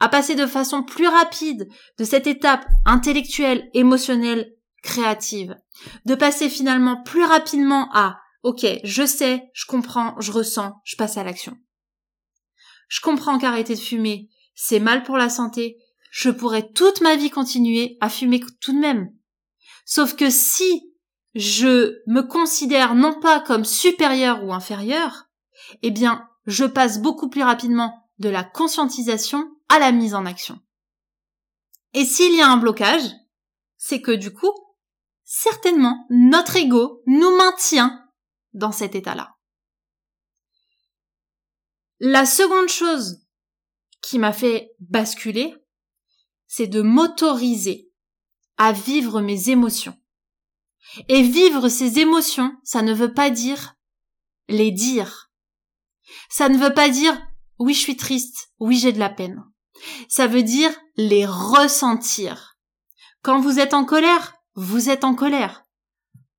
à 0.00 0.08
passer 0.08 0.34
de 0.34 0.46
façon 0.46 0.82
plus 0.82 1.08
rapide 1.08 1.68
de 1.98 2.04
cette 2.04 2.26
étape 2.26 2.66
intellectuelle, 2.84 3.68
émotionnelle, 3.74 4.52
créative, 4.82 5.56
de 6.04 6.14
passer 6.14 6.48
finalement 6.48 7.02
plus 7.02 7.24
rapidement 7.24 7.88
à 7.92 8.18
OK, 8.44 8.64
je 8.84 9.04
sais, 9.04 9.50
je 9.52 9.66
comprends, 9.66 10.14
je 10.20 10.30
ressens, 10.30 10.74
je 10.84 10.96
passe 10.96 11.16
à 11.16 11.24
l'action. 11.24 11.56
Je 12.88 13.00
comprends 13.00 13.38
qu'arrêter 13.38 13.74
de 13.74 13.80
fumer, 13.80 14.28
c'est 14.54 14.80
mal 14.80 15.02
pour 15.02 15.16
la 15.16 15.28
santé, 15.28 15.76
je 16.10 16.30
pourrais 16.30 16.70
toute 16.72 17.00
ma 17.00 17.16
vie 17.16 17.30
continuer 17.30 17.98
à 18.00 18.08
fumer 18.08 18.40
tout 18.60 18.72
de 18.72 18.78
même. 18.78 19.10
Sauf 19.84 20.14
que 20.14 20.30
si 20.30 20.94
je 21.34 22.00
me 22.06 22.22
considère 22.22 22.94
non 22.94 23.18
pas 23.20 23.40
comme 23.40 23.64
supérieur 23.64 24.44
ou 24.44 24.52
inférieur, 24.52 25.24
eh 25.82 25.90
bien, 25.90 26.26
je 26.46 26.64
passe 26.64 27.00
beaucoup 27.00 27.28
plus 27.28 27.42
rapidement 27.42 28.08
de 28.18 28.28
la 28.28 28.44
conscientisation 28.44 29.48
à 29.68 29.78
la 29.78 29.92
mise 29.92 30.14
en 30.14 30.26
action. 30.26 30.60
Et 31.94 32.04
s'il 32.04 32.34
y 32.34 32.40
a 32.40 32.48
un 32.48 32.56
blocage, 32.56 33.10
c'est 33.76 34.00
que 34.00 34.12
du 34.12 34.32
coup, 34.32 34.52
certainement, 35.24 36.06
notre 36.10 36.56
ego 36.56 37.02
nous 37.06 37.36
maintient 37.36 38.04
dans 38.52 38.72
cet 38.72 38.94
état-là. 38.94 39.36
La 42.00 42.26
seconde 42.26 42.68
chose 42.68 43.22
qui 44.00 44.18
m'a 44.18 44.32
fait 44.32 44.74
basculer, 44.78 45.54
c'est 46.46 46.66
de 46.66 46.82
m'autoriser 46.82 47.90
à 48.56 48.72
vivre 48.72 49.20
mes 49.20 49.50
émotions. 49.50 49.96
Et 51.08 51.22
vivre 51.22 51.68
ces 51.68 51.98
émotions, 51.98 52.56
ça 52.64 52.82
ne 52.82 52.94
veut 52.94 53.12
pas 53.12 53.30
dire 53.30 53.74
les 54.48 54.70
dire. 54.70 55.30
Ça 56.30 56.48
ne 56.48 56.58
veut 56.58 56.72
pas 56.72 56.88
dire 56.88 57.20
oui 57.58 57.74
je 57.74 57.80
suis 57.80 57.96
triste, 57.96 58.52
oui 58.58 58.78
j'ai 58.78 58.92
de 58.92 58.98
la 58.98 59.10
peine. 59.10 59.44
Ça 60.08 60.26
veut 60.26 60.42
dire 60.42 60.70
les 60.96 61.26
ressentir. 61.26 62.56
Quand 63.22 63.40
vous 63.40 63.58
êtes 63.58 63.74
en 63.74 63.84
colère, 63.84 64.34
vous 64.54 64.90
êtes 64.90 65.04
en 65.04 65.14
colère. 65.14 65.64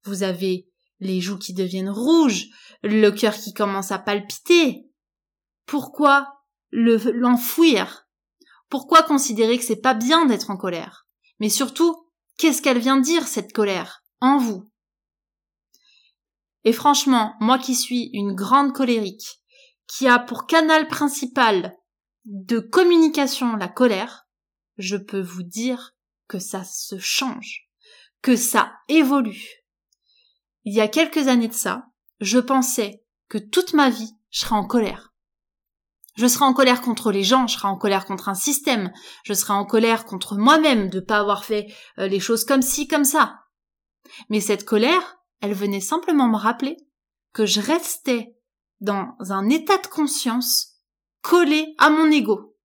Vous 0.03 0.23
avez 0.23 0.67
les 0.99 1.21
joues 1.21 1.37
qui 1.37 1.53
deviennent 1.53 1.89
rouges, 1.89 2.47
le 2.83 3.09
cœur 3.11 3.33
qui 3.35 3.53
commence 3.53 3.91
à 3.91 3.99
palpiter. 3.99 4.85
Pourquoi 5.65 6.27
le, 6.71 6.97
l'enfouir? 7.11 8.07
Pourquoi 8.69 9.03
considérer 9.03 9.57
que 9.57 9.63
c'est 9.63 9.81
pas 9.81 9.93
bien 9.93 10.25
d'être 10.25 10.51
en 10.51 10.57
colère? 10.57 11.07
Mais 11.39 11.49
surtout, 11.49 12.09
qu'est-ce 12.37 12.61
qu'elle 12.61 12.79
vient 12.79 12.99
dire, 12.99 13.27
cette 13.27 13.53
colère, 13.53 14.03
en 14.19 14.37
vous? 14.37 14.69
Et 16.65 16.73
franchement, 16.73 17.35
moi 17.39 17.57
qui 17.57 17.75
suis 17.75 18.09
une 18.13 18.33
grande 18.33 18.73
colérique, 18.73 19.39
qui 19.87 20.07
a 20.07 20.19
pour 20.19 20.45
canal 20.45 20.87
principal 20.87 21.75
de 22.25 22.59
communication 22.59 23.55
la 23.55 23.67
colère, 23.67 24.27
je 24.77 24.97
peux 24.97 25.21
vous 25.21 25.43
dire 25.43 25.95
que 26.27 26.39
ça 26.39 26.63
se 26.63 26.97
change, 26.99 27.69
que 28.21 28.35
ça 28.35 28.73
évolue. 28.87 29.65
Il 30.63 30.73
y 30.73 30.81
a 30.81 30.87
quelques 30.87 31.27
années 31.27 31.47
de 31.47 31.53
ça, 31.53 31.85
je 32.19 32.39
pensais 32.39 33.03
que 33.29 33.37
toute 33.37 33.73
ma 33.73 33.89
vie, 33.89 34.13
je 34.29 34.41
serais 34.41 34.55
en 34.55 34.65
colère. 34.65 35.13
Je 36.15 36.27
serai 36.27 36.45
en 36.45 36.53
colère 36.53 36.81
contre 36.81 37.11
les 37.11 37.23
gens, 37.23 37.47
je 37.47 37.55
serai 37.55 37.69
en 37.69 37.77
colère 37.77 38.05
contre 38.05 38.27
un 38.27 38.35
système, 38.35 38.91
je 39.23 39.33
serai 39.33 39.53
en 39.53 39.65
colère 39.65 40.05
contre 40.05 40.35
moi-même 40.35 40.89
de 40.89 40.99
pas 40.99 41.19
avoir 41.19 41.45
fait 41.45 41.73
euh, 41.97 42.07
les 42.07 42.19
choses 42.19 42.43
comme 42.43 42.61
ci, 42.61 42.87
comme 42.87 43.05
ça. 43.05 43.39
Mais 44.29 44.41
cette 44.41 44.65
colère, 44.65 45.17
elle 45.41 45.53
venait 45.53 45.79
simplement 45.79 46.27
me 46.27 46.35
rappeler 46.35 46.75
que 47.33 47.45
je 47.45 47.61
restais 47.61 48.35
dans 48.81 49.15
un 49.19 49.49
état 49.49 49.77
de 49.77 49.87
conscience 49.87 50.68
collé 51.21 51.75
à 51.77 51.89
mon 51.89 52.11
ego. 52.11 52.55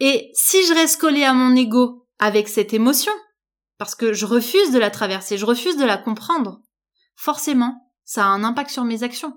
Et 0.00 0.30
si 0.34 0.66
je 0.66 0.74
reste 0.74 1.00
collé 1.00 1.24
à 1.24 1.34
mon 1.34 1.54
ego 1.54 2.06
avec 2.18 2.48
cette 2.48 2.72
émotion, 2.72 3.12
parce 3.76 3.94
que 3.94 4.12
je 4.12 4.26
refuse 4.26 4.72
de 4.72 4.78
la 4.78 4.90
traverser, 4.90 5.38
je 5.38 5.46
refuse 5.46 5.76
de 5.76 5.84
la 5.84 5.98
comprendre, 5.98 6.62
forcément, 7.16 7.92
ça 8.04 8.24
a 8.24 8.28
un 8.28 8.44
impact 8.44 8.70
sur 8.70 8.84
mes 8.84 9.02
actions 9.02 9.34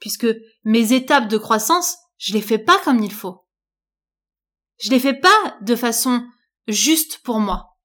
puisque 0.00 0.28
mes 0.64 0.92
étapes 0.92 1.28
de 1.28 1.38
croissance, 1.38 1.96
je 2.18 2.32
les 2.32 2.42
fais 2.42 2.58
pas 2.58 2.78
comme 2.80 3.02
il 3.02 3.12
faut. 3.12 3.46
Je 4.80 4.90
les 4.90 5.00
fais 5.00 5.14
pas 5.14 5.58
de 5.60 5.74
façon 5.74 6.26
juste 6.66 7.18
pour 7.18 7.40
moi. 7.40 7.78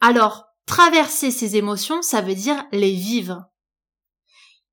Alors, 0.00 0.46
traverser 0.66 1.30
ces 1.30 1.56
émotions, 1.56 2.02
ça 2.02 2.20
veut 2.20 2.34
dire 2.34 2.66
les 2.72 2.94
vivre. 2.94 3.49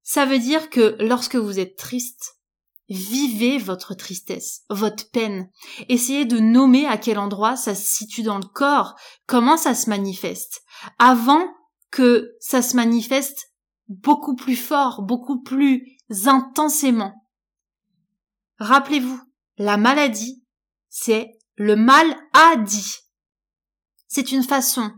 Ça 0.10 0.26
veut 0.26 0.39
dire 0.39 0.70
que 0.70 0.96
lorsque 1.02 1.36
vous 1.36 1.60
êtes 1.60 1.76
triste, 1.76 2.38
vivez 2.88 3.58
votre 3.58 3.93
tristesse, 3.93 4.62
votre 4.70 5.12
peine. 5.12 5.50
Essayez 5.89 6.24
de 6.24 6.39
nommer 6.39 6.88
à 6.88 6.98
quel 6.98 7.20
endroit 7.20 7.58
ça 7.58 7.76
se 7.76 7.86
situe 7.86 8.24
dans 8.24 8.38
le 8.38 8.48
corps, 8.48 8.96
comment 9.26 9.58
ça 9.58 9.76
se 9.76 9.89
manifeste, 9.89 10.62
avant 10.98 11.46
que 11.91 12.32
ça 12.39 12.62
se 12.62 12.78
manifeste 12.78 13.52
beaucoup 13.89 14.38
plus 14.38 14.56
fort, 14.56 15.02
beaucoup 15.02 15.41
plus 15.41 15.98
intensément. 16.26 17.13
Rappelez-vous, 18.60 19.22
la 19.58 19.76
maladie, 19.76 20.41
c'est 20.88 21.38
le 21.56 21.76
mal 21.76 22.15
a 22.32 22.56
dit. 22.56 22.96
C'est 24.08 24.32
une 24.32 24.43
façon 24.43 24.89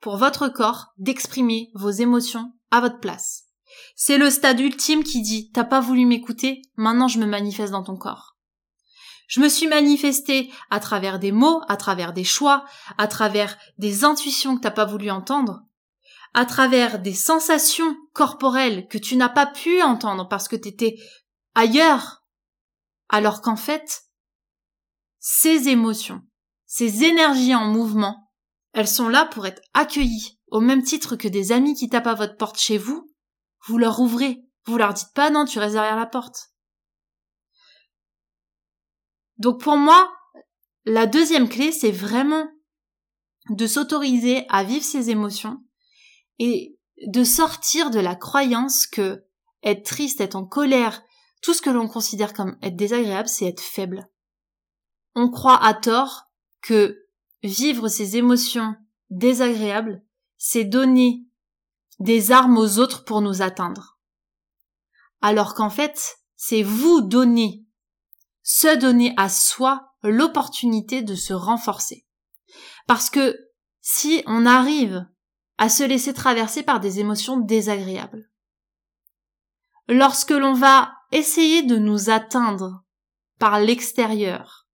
pour 0.00 0.16
votre 0.16 0.48
corps 0.48 0.88
d'exprimer 0.98 1.70
vos 1.74 1.90
émotions 1.90 2.52
à 2.72 2.80
votre 2.80 2.98
place. 2.98 3.45
C'est 3.94 4.18
le 4.18 4.30
stade 4.30 4.60
ultime 4.60 5.04
qui 5.04 5.22
dit 5.22 5.50
t'as 5.52 5.64
pas 5.64 5.80
voulu 5.80 6.06
m'écouter, 6.06 6.62
maintenant 6.76 7.08
je 7.08 7.18
me 7.18 7.26
manifeste 7.26 7.72
dans 7.72 7.82
ton 7.82 7.96
corps. 7.96 8.36
Je 9.28 9.40
me 9.40 9.48
suis 9.48 9.66
manifestée 9.66 10.52
à 10.70 10.78
travers 10.78 11.18
des 11.18 11.32
mots, 11.32 11.60
à 11.68 11.76
travers 11.76 12.12
des 12.12 12.24
choix, 12.24 12.64
à 12.96 13.08
travers 13.08 13.58
des 13.78 14.04
intuitions 14.04 14.56
que 14.56 14.62
t'as 14.62 14.70
pas 14.70 14.84
voulu 14.84 15.10
entendre, 15.10 15.62
à 16.32 16.44
travers 16.44 17.00
des 17.00 17.14
sensations 17.14 17.96
corporelles 18.12 18.86
que 18.88 18.98
tu 18.98 19.16
n'as 19.16 19.28
pas 19.28 19.46
pu 19.46 19.82
entendre 19.82 20.28
parce 20.28 20.48
que 20.48 20.56
tu 20.56 20.68
étais 20.68 20.96
ailleurs, 21.54 22.24
alors 23.08 23.40
qu'en 23.40 23.56
fait, 23.56 24.02
ces 25.18 25.68
émotions, 25.68 26.22
ces 26.66 27.04
énergies 27.04 27.54
en 27.54 27.64
mouvement, 27.64 28.30
elles 28.74 28.86
sont 28.86 29.08
là 29.08 29.24
pour 29.24 29.46
être 29.46 29.62
accueillies, 29.74 30.38
au 30.48 30.60
même 30.60 30.82
titre 30.82 31.16
que 31.16 31.28
des 31.28 31.50
amis 31.50 31.74
qui 31.74 31.88
tapent 31.88 32.06
à 32.06 32.14
votre 32.14 32.36
porte 32.36 32.58
chez 32.58 32.78
vous, 32.78 33.10
vous 33.66 33.78
leur 33.78 34.00
ouvrez, 34.00 34.44
vous 34.66 34.78
leur 34.78 34.94
dites 34.94 35.12
pas 35.14 35.30
non, 35.30 35.44
tu 35.44 35.58
restes 35.58 35.74
derrière 35.74 35.96
la 35.96 36.06
porte. 36.06 36.50
Donc 39.38 39.60
pour 39.60 39.76
moi, 39.76 40.12
la 40.84 41.06
deuxième 41.06 41.48
clé, 41.48 41.72
c'est 41.72 41.90
vraiment 41.90 42.48
de 43.50 43.66
s'autoriser 43.66 44.46
à 44.48 44.64
vivre 44.64 44.84
ses 44.84 45.10
émotions 45.10 45.62
et 46.38 46.78
de 47.06 47.24
sortir 47.24 47.90
de 47.90 48.00
la 48.00 48.16
croyance 48.16 48.86
que 48.86 49.24
être 49.62 49.84
triste, 49.84 50.20
être 50.20 50.36
en 50.36 50.46
colère, 50.46 51.02
tout 51.42 51.54
ce 51.54 51.62
que 51.62 51.70
l'on 51.70 51.88
considère 51.88 52.32
comme 52.32 52.56
être 52.62 52.76
désagréable, 52.76 53.28
c'est 53.28 53.46
être 53.46 53.60
faible. 53.60 54.08
On 55.14 55.30
croit 55.30 55.62
à 55.62 55.74
tort 55.74 56.24
que 56.62 57.06
vivre 57.42 57.88
ces 57.88 58.16
émotions 58.16 58.74
désagréables, 59.10 60.02
c'est 60.36 60.64
donner 60.64 61.25
des 61.98 62.32
armes 62.32 62.58
aux 62.58 62.78
autres 62.78 63.04
pour 63.04 63.20
nous 63.20 63.42
atteindre. 63.42 63.98
Alors 65.20 65.54
qu'en 65.54 65.70
fait, 65.70 66.18
c'est 66.36 66.62
vous 66.62 67.00
donner, 67.00 67.64
se 68.42 68.76
donner 68.76 69.14
à 69.16 69.28
soi 69.28 69.92
l'opportunité 70.02 71.02
de 71.02 71.14
se 71.14 71.32
renforcer. 71.32 72.06
Parce 72.86 73.10
que 73.10 73.36
si 73.80 74.22
on 74.26 74.46
arrive 74.46 75.06
à 75.58 75.68
se 75.68 75.82
laisser 75.82 76.12
traverser 76.12 76.62
par 76.62 76.80
des 76.80 77.00
émotions 77.00 77.38
désagréables. 77.38 78.30
Lorsque 79.88 80.30
l'on 80.30 80.52
va 80.52 80.92
essayer 81.12 81.62
de 81.62 81.78
nous 81.78 82.10
atteindre 82.10 82.84
par 83.38 83.60
l'extérieur, 83.60 84.66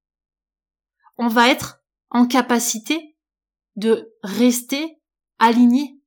on 1.19 1.29
va 1.29 1.49
être 1.49 1.81
en 2.11 2.27
capacité 2.27 3.17
de 3.77 4.13
rester 4.23 5.01
aligné 5.39 6.02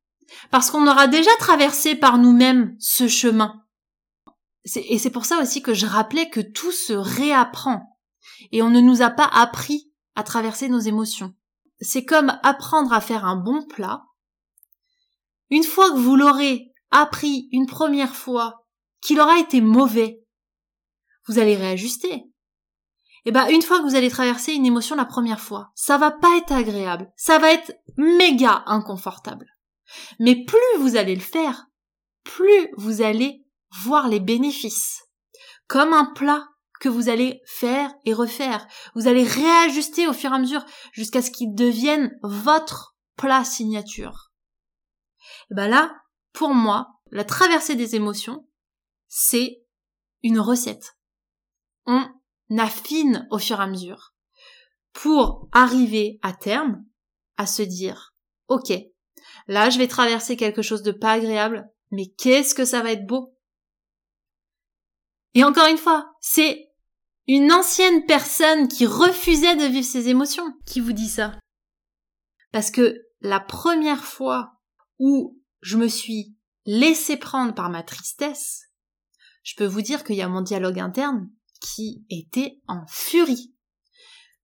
parce 0.52 0.72
qu'on 0.72 0.88
aura 0.88 1.08
déjà 1.08 1.32
traversé 1.40 1.96
par 1.96 2.18
nous-mêmes 2.18 2.76
ce 2.80 3.08
chemin. 3.08 3.62
Et 4.76 4.98
c'est 4.98 5.12
pour 5.12 5.26
ça 5.26 5.40
aussi 5.40 5.62
que 5.62 5.74
je 5.74 5.86
rappelais 5.86 6.30
que 6.30 6.40
tout 6.40 6.72
se 6.72 6.94
réapprend 6.94 7.98
et 8.52 8.62
on 8.62 8.70
ne 8.70 8.82
nous 8.82 9.02
a 9.02 9.10
pas 9.10 9.30
appris 9.32 9.92
à 10.16 10.24
traverser 10.24 10.70
nos 10.70 10.80
émotions. 10.80 11.34
C'est 11.82 12.06
comme 12.06 12.38
apprendre 12.42 12.94
à 12.94 13.02
faire 13.02 13.26
un 13.26 13.36
bon 13.36 13.64
plat 13.68 14.04
une 15.50 15.64
fois 15.64 15.92
que 15.92 15.98
vous 15.98 16.16
l'aurez 16.16 16.74
appris 16.92 17.48
une 17.52 17.68
première 17.68 18.16
fois 18.16 18.66
qu'il 19.02 19.20
aura 19.20 19.40
été 19.40 19.62
mauvais, 19.62 20.24
vous 21.28 21.40
allez 21.40 21.56
réajuster. 21.56 22.14
Et 23.28 23.30
eh 23.30 23.32
ben, 23.32 23.48
une 23.48 23.64
fois 23.64 23.80
que 23.80 23.84
vous 23.84 23.96
allez 23.96 24.10
traverser 24.10 24.54
une 24.54 24.68
émotion 24.68 24.96
la 24.96 25.06
première 25.06 25.40
fois, 25.40 25.72
ça 25.74 25.98
va 25.98 26.12
pas 26.12 26.38
être 26.38 26.52
agréable. 26.52 27.12
Ça 27.16 27.40
va 27.40 27.52
être 27.52 27.74
méga 27.98 28.64
inconfortable. 28.68 29.48
Mais 30.20 30.44
plus 30.46 30.80
vous 30.80 30.96
allez 30.96 31.16
le 31.16 31.22
faire, 31.22 31.68
plus 32.24 32.70
vous 32.78 33.02
allez 33.02 33.46
voir 33.82 34.08
les 34.08 34.20
bénéfices. 34.20 35.04
Comme 35.68 35.94
un 35.94 36.06
plat 36.06 36.48
que 36.80 36.90
vous 36.90 37.10
allez 37.10 37.42
faire 37.46 37.94
et 38.06 38.14
refaire. 38.14 38.68
Vous 38.96 39.08
allez 39.08 39.24
réajuster 39.24 40.08
au 40.08 40.14
fur 40.14 40.32
et 40.32 40.36
à 40.36 40.40
mesure 40.40 40.66
jusqu'à 40.92 41.22
ce 41.22 41.32
qu'il 41.32 41.56
devienne 41.56 42.12
votre 42.22 42.96
plat 43.16 43.44
signature. 43.44 44.32
Et 45.52 45.56
ben 45.56 45.68
là, 45.68 45.96
pour 46.34 46.54
moi, 46.54 46.88
la 47.12 47.24
traversée 47.24 47.76
des 47.76 47.96
émotions, 47.96 48.48
c'est 49.08 49.64
une 50.24 50.40
recette. 50.40 50.98
On 51.86 52.06
affine 52.58 53.28
au 53.32 53.40
fur 53.40 53.60
et 53.60 53.64
à 53.64 53.68
mesure 53.68 54.14
pour 54.94 55.48
arriver 55.52 56.20
à 56.22 56.34
terme 56.34 56.86
à 57.38 57.46
se 57.46 57.62
dire, 57.62 58.14
ok, 58.48 58.74
là 59.48 59.70
je 59.70 59.78
vais 59.78 59.88
traverser 59.88 60.38
quelque 60.38 60.62
chose 60.62 60.84
de 60.84 60.92
pas 60.92 61.14
agréable, 61.14 61.70
mais 61.92 62.08
qu'est-ce 62.18 62.56
que 62.56 62.66
ça 62.66 62.82
va 62.82 62.92
être 62.92 63.06
beau 63.06 63.36
Et 65.34 65.44
encore 65.44 65.68
une 65.68 65.78
fois, 65.78 66.14
c'est 66.20 66.70
une 67.28 67.52
ancienne 67.52 68.06
personne 68.06 68.68
qui 68.68 68.86
refusait 68.86 69.56
de 69.56 69.66
vivre 69.66 69.86
ses 69.86 70.10
émotions 70.10 70.54
qui 70.66 70.80
vous 70.80 70.94
dit 70.94 71.10
ça? 71.10 71.38
Parce 72.52 72.72
que 72.72 73.02
la 73.22 73.40
première 73.40 74.06
fois 74.06 74.54
où 75.00 75.40
je 75.62 75.78
me 75.78 75.88
suis 75.88 76.36
laissé 76.66 77.18
prendre 77.18 77.54
par 77.54 77.70
ma 77.70 77.84
tristesse, 77.84 78.70
je 79.44 79.56
peux 79.56 79.66
vous 79.66 79.82
dire 79.82 80.04
qu'il 80.04 80.16
y 80.16 80.22
a 80.22 80.28
mon 80.28 80.42
dialogue 80.42 80.80
interne 80.80 81.30
qui 81.60 82.06
était 82.10 82.60
en 82.68 82.86
furie. 82.88 83.54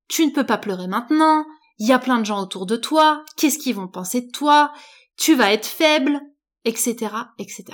Tu 0.07 0.25
ne 0.25 0.31
peux 0.31 0.45
pas 0.45 0.57
pleurer 0.57 0.87
maintenant, 0.87 1.45
il 1.81 1.87
y 1.87 1.93
a 1.93 1.97
plein 1.97 2.19
de 2.19 2.25
gens 2.25 2.39
autour 2.39 2.67
de 2.67 2.75
toi, 2.75 3.25
qu'est-ce 3.37 3.57
qu'ils 3.57 3.73
vont 3.73 3.87
penser 3.87 4.21
de 4.21 4.29
toi, 4.29 4.71
tu 5.17 5.33
vas 5.33 5.51
être 5.51 5.65
faible, 5.65 6.21
etc., 6.63 7.11
etc. 7.39 7.65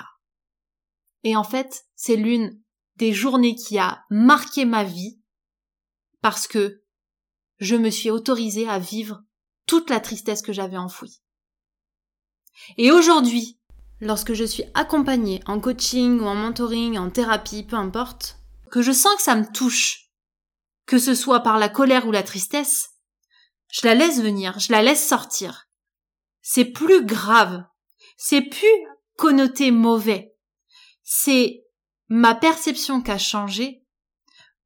Et 1.25 1.35
en 1.35 1.43
fait, 1.43 1.83
c'est 1.93 2.15
l'une 2.15 2.57
des 2.95 3.11
journées 3.11 3.55
qui 3.55 3.77
a 3.77 4.05
marqué 4.09 4.63
ma 4.63 4.85
vie 4.85 5.19
parce 6.21 6.47
que 6.47 6.85
je 7.59 7.75
me 7.75 7.89
suis 7.89 8.09
autorisée 8.09 8.69
à 8.69 8.79
vivre 8.79 9.23
toute 9.65 9.89
la 9.89 9.99
tristesse 9.99 10.41
que 10.41 10.53
j'avais 10.53 10.77
enfouie. 10.77 11.21
Et 12.77 12.93
aujourd'hui, 12.93 13.59
lorsque 13.99 14.35
je 14.35 14.45
suis 14.45 14.63
accompagnée 14.73 15.41
en 15.47 15.59
coaching 15.59 16.21
ou 16.21 16.27
en 16.27 16.35
mentoring, 16.35 16.97
en 16.97 17.09
thérapie, 17.09 17.63
peu 17.63 17.75
importe, 17.75 18.39
que 18.71 18.81
je 18.81 18.93
sens 18.93 19.17
que 19.17 19.23
ça 19.23 19.35
me 19.35 19.51
touche, 19.51 20.13
que 20.85 20.97
ce 20.97 21.13
soit 21.13 21.41
par 21.41 21.57
la 21.57 21.67
colère 21.67 22.07
ou 22.07 22.11
la 22.13 22.23
tristesse, 22.23 22.93
je 23.69 23.85
la 23.85 23.95
laisse 23.95 24.21
venir, 24.21 24.57
je 24.59 24.71
la 24.71 24.81
laisse 24.81 25.05
sortir. 25.05 25.67
C'est 26.41 26.65
plus 26.65 27.05
grave. 27.05 27.65
C'est 28.17 28.41
plus 28.41 28.87
connoté 29.17 29.71
mauvais. 29.71 30.35
C'est 31.03 31.63
ma 32.09 32.35
perception 32.35 33.01
qui 33.01 33.11
a 33.11 33.17
changé, 33.17 33.85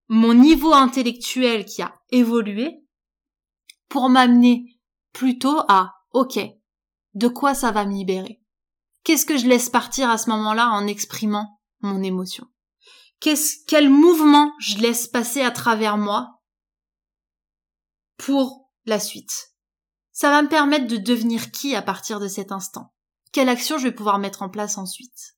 mon 0.08 0.34
niveau 0.34 0.74
intellectuel 0.74 1.66
qui 1.66 1.82
a 1.82 1.94
évolué 2.12 2.86
pour 3.90 4.10
m'amener 4.10 4.80
plutôt 5.14 5.60
à 5.68 5.94
OK, 6.12 6.40
de 7.14 7.28
quoi 7.28 7.54
ça 7.54 7.72
va 7.72 7.86
me 7.86 7.94
libérer? 7.94 8.42
Qu'est-ce 9.04 9.26
que 9.26 9.38
je 9.38 9.48
laisse 9.48 9.70
partir 9.70 10.10
à 10.10 10.18
ce 10.18 10.30
moment-là 10.30 10.70
en 10.70 10.88
exprimant 10.88 11.60
mon 11.80 12.04
émotion? 12.04 12.46
Qu'est-ce 13.20 13.58
quel 13.68 13.90
mouvement 13.90 14.52
je 14.60 14.78
laisse 14.78 15.08
passer 15.08 15.42
à 15.42 15.52
travers 15.52 15.98
moi 15.98 16.42
pour 18.18 18.61
la 18.86 19.00
suite 19.00 19.54
Ça 20.12 20.30
va 20.30 20.42
me 20.42 20.50
permettre 20.50 20.88
de 20.88 20.98
devenir 20.98 21.52
qui 21.52 21.76
à 21.76 21.82
partir 21.82 22.20
de 22.20 22.28
cet 22.28 22.52
instant 22.52 22.94
Quelle 23.32 23.50
action 23.50 23.78
je 23.78 23.84
vais 23.84 23.92
pouvoir 23.94 24.20
mettre 24.20 24.42
en 24.42 24.50
place 24.50 24.78
ensuite? 24.78 25.36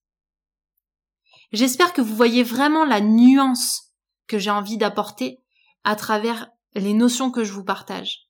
J'espère 1.52 1.94
que 1.94 2.02
vous 2.02 2.16
voyez 2.16 2.44
vraiment 2.44 2.86
la 2.86 3.02
nuance 3.02 3.94
que 4.28 4.40
j'ai 4.40 4.50
envie 4.50 4.78
d'apporter 4.78 5.44
à 5.84 5.96
travers 5.96 6.50
les 6.74 6.94
notions 6.94 7.30
que 7.30 7.44
je 7.44 7.54
vous 7.54 7.64
partage. 7.64 8.28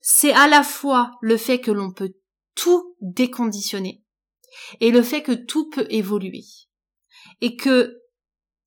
C'est 0.00 0.32
à 0.32 0.46
la 0.46 0.62
fois 0.62 1.12
le 1.20 1.36
fait 1.36 1.60
que 1.60 1.70
l'on 1.70 1.92
peut 1.92 2.14
tout 2.54 2.94
déconditionner 3.00 4.04
et 4.80 4.90
le 4.90 5.02
fait 5.02 5.22
que 5.22 5.32
tout 5.32 5.70
peut 5.70 5.86
évoluer. 5.90 6.44
Et 7.40 7.56
que 7.56 8.02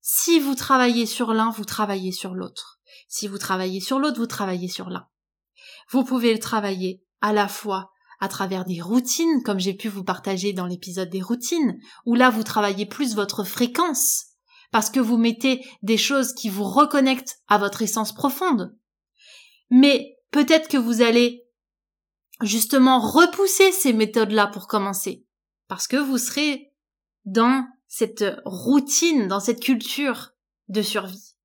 si 0.00 0.40
vous 0.40 0.54
travaillez 0.54 1.06
sur 1.06 1.32
l'un, 1.32 1.50
vous 1.50 1.64
travaillez 1.64 2.12
sur 2.12 2.34
l'autre. 2.34 2.80
Si 3.08 3.28
vous 3.28 3.38
travaillez 3.38 3.80
sur 3.80 3.98
l'autre, 3.98 4.18
vous 4.18 4.26
travaillez 4.26 4.68
sur 4.68 4.90
l'un. 4.90 5.08
Vous 5.90 6.04
pouvez 6.04 6.32
le 6.32 6.38
travailler 6.38 7.02
à 7.20 7.32
la 7.32 7.48
fois 7.48 7.92
à 8.20 8.28
travers 8.28 8.64
des 8.64 8.80
routines, 8.80 9.42
comme 9.42 9.58
j'ai 9.58 9.74
pu 9.74 9.88
vous 9.88 10.04
partager 10.04 10.52
dans 10.52 10.66
l'épisode 10.66 11.08
des 11.08 11.22
routines, 11.22 11.80
où 12.04 12.14
là 12.14 12.30
vous 12.30 12.42
travaillez 12.42 12.86
plus 12.86 13.14
votre 13.14 13.44
fréquence, 13.44 14.26
parce 14.72 14.90
que 14.90 15.00
vous 15.00 15.16
mettez 15.16 15.64
des 15.82 15.96
choses 15.96 16.34
qui 16.34 16.48
vous 16.48 16.64
reconnectent 16.64 17.40
à 17.48 17.58
votre 17.58 17.82
essence 17.82 18.14
profonde. 18.14 18.76
Mais 19.70 20.18
peut-être 20.30 20.68
que 20.68 20.76
vous 20.76 21.00
allez 21.00 21.44
justement 22.42 23.00
repousser 23.00 23.72
ces 23.72 23.92
méthodes-là 23.92 24.46
pour 24.46 24.66
commencer 24.66 25.24
parce 25.70 25.86
que 25.86 25.96
vous 25.96 26.18
serez 26.18 26.72
dans 27.24 27.64
cette 27.86 28.24
routine, 28.44 29.28
dans 29.28 29.38
cette 29.38 29.62
culture 29.62 30.32
de 30.68 30.82
survie. 30.82 31.36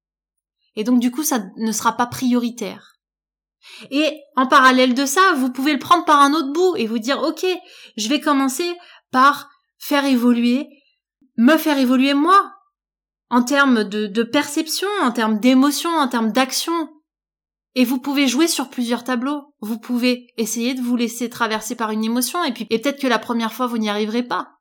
Et 0.75 0.83
donc 0.83 0.99
du 0.99 1.11
coup, 1.11 1.23
ça 1.23 1.45
ne 1.57 1.71
sera 1.71 1.95
pas 1.95 2.07
prioritaire. 2.07 2.94
Et 3.91 4.21
en 4.35 4.47
parallèle 4.47 4.93
de 4.93 5.05
ça, 5.05 5.33
vous 5.35 5.51
pouvez 5.51 5.73
le 5.73 5.79
prendre 5.79 6.05
par 6.05 6.21
un 6.21 6.33
autre 6.33 6.53
bout 6.53 6.75
et 6.77 6.87
vous 6.87 6.99
dire, 6.99 7.21
OK, 7.21 7.45
je 7.97 8.09
vais 8.09 8.19
commencer 8.19 8.69
par 9.11 9.49
faire 9.77 10.05
évoluer, 10.05 10.67
me 11.37 11.57
faire 11.57 11.77
évoluer 11.77 12.13
moi, 12.13 12.51
en 13.29 13.43
termes 13.43 13.83
de, 13.83 14.23
perception, 14.23 14.87
en 15.01 15.11
termes 15.11 15.39
d'émotion, 15.39 15.89
en 15.89 16.07
termes 16.07 16.31
d'action, 16.31 16.89
et 17.75 17.83
vous 17.83 17.99
pouvez 17.99 18.27
jouer 18.27 18.47
sur 18.47 18.69
plusieurs 18.69 19.03
tableaux. 19.03 19.53
Vous 19.59 19.77
pouvez 19.77 20.27
essayer 20.37 20.73
de 20.73 20.81
vous 20.81 20.95
laisser 20.95 21.29
traverser 21.29 21.75
par 21.75 21.91
une 21.91 22.05
émotion 22.05 22.41
et 22.45 22.53
puis 22.53 22.65
et 22.69 22.79
peut-être 22.79 23.01
que 23.01 23.07
la 23.07 23.19
première 23.19 23.51
fois 23.51 23.67
vous 23.67 23.77
n'y 23.77 23.89
arriverez 23.89 24.23
pas. 24.23 24.59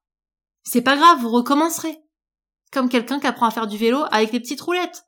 C'est 0.64 0.82
pas 0.82 0.96
grave, 0.96 1.20
vous 1.20 1.30
recommencerez. 1.30 1.96
Comme 2.72 2.88
quelqu'un 2.88 3.20
qui 3.20 3.28
apprend 3.28 3.46
à 3.46 3.52
faire 3.52 3.68
du 3.68 3.76
vélo 3.76 4.00
avec 4.10 4.32
les 4.32 4.40
petites 4.40 4.60
roulettes. 4.60 5.04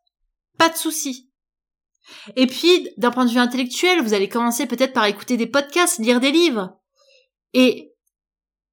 Pas 0.56 0.68
de 0.68 0.76
souci. 0.76 1.32
Et 2.36 2.46
puis, 2.46 2.90
d'un 2.96 3.10
point 3.10 3.24
de 3.24 3.30
vue 3.30 3.38
intellectuel, 3.38 4.02
vous 4.02 4.14
allez 4.14 4.28
commencer 4.28 4.66
peut-être 4.66 4.92
par 4.92 5.06
écouter 5.06 5.36
des 5.36 5.46
podcasts, 5.46 5.98
lire 5.98 6.20
des 6.20 6.32
livres. 6.32 6.78
Et 7.52 7.94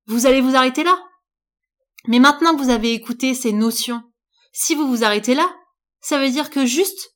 vous 0.05 0.25
allez 0.25 0.41
vous 0.41 0.55
arrêter 0.55 0.83
là. 0.83 0.97
Mais 2.07 2.19
maintenant 2.19 2.55
que 2.55 2.61
vous 2.61 2.69
avez 2.69 2.93
écouté 2.93 3.33
ces 3.33 3.53
notions, 3.53 4.03
si 4.51 4.75
vous 4.75 4.87
vous 4.87 5.03
arrêtez 5.03 5.35
là, 5.35 5.49
ça 6.01 6.19
veut 6.19 6.29
dire 6.29 6.49
que 6.49 6.65
juste, 6.65 7.15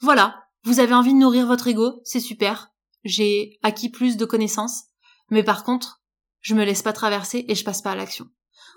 voilà, 0.00 0.42
vous 0.64 0.80
avez 0.80 0.94
envie 0.94 1.12
de 1.12 1.18
nourrir 1.18 1.46
votre 1.46 1.68
ego, 1.68 2.00
c'est 2.04 2.20
super. 2.20 2.72
J'ai 3.04 3.58
acquis 3.62 3.88
plus 3.88 4.16
de 4.16 4.24
connaissances. 4.24 4.84
Mais 5.30 5.42
par 5.42 5.64
contre, 5.64 6.02
je 6.40 6.54
me 6.54 6.64
laisse 6.64 6.82
pas 6.82 6.92
traverser 6.92 7.44
et 7.48 7.54
je 7.54 7.64
passe 7.64 7.82
pas 7.82 7.92
à 7.92 7.96
l'action. 7.96 8.26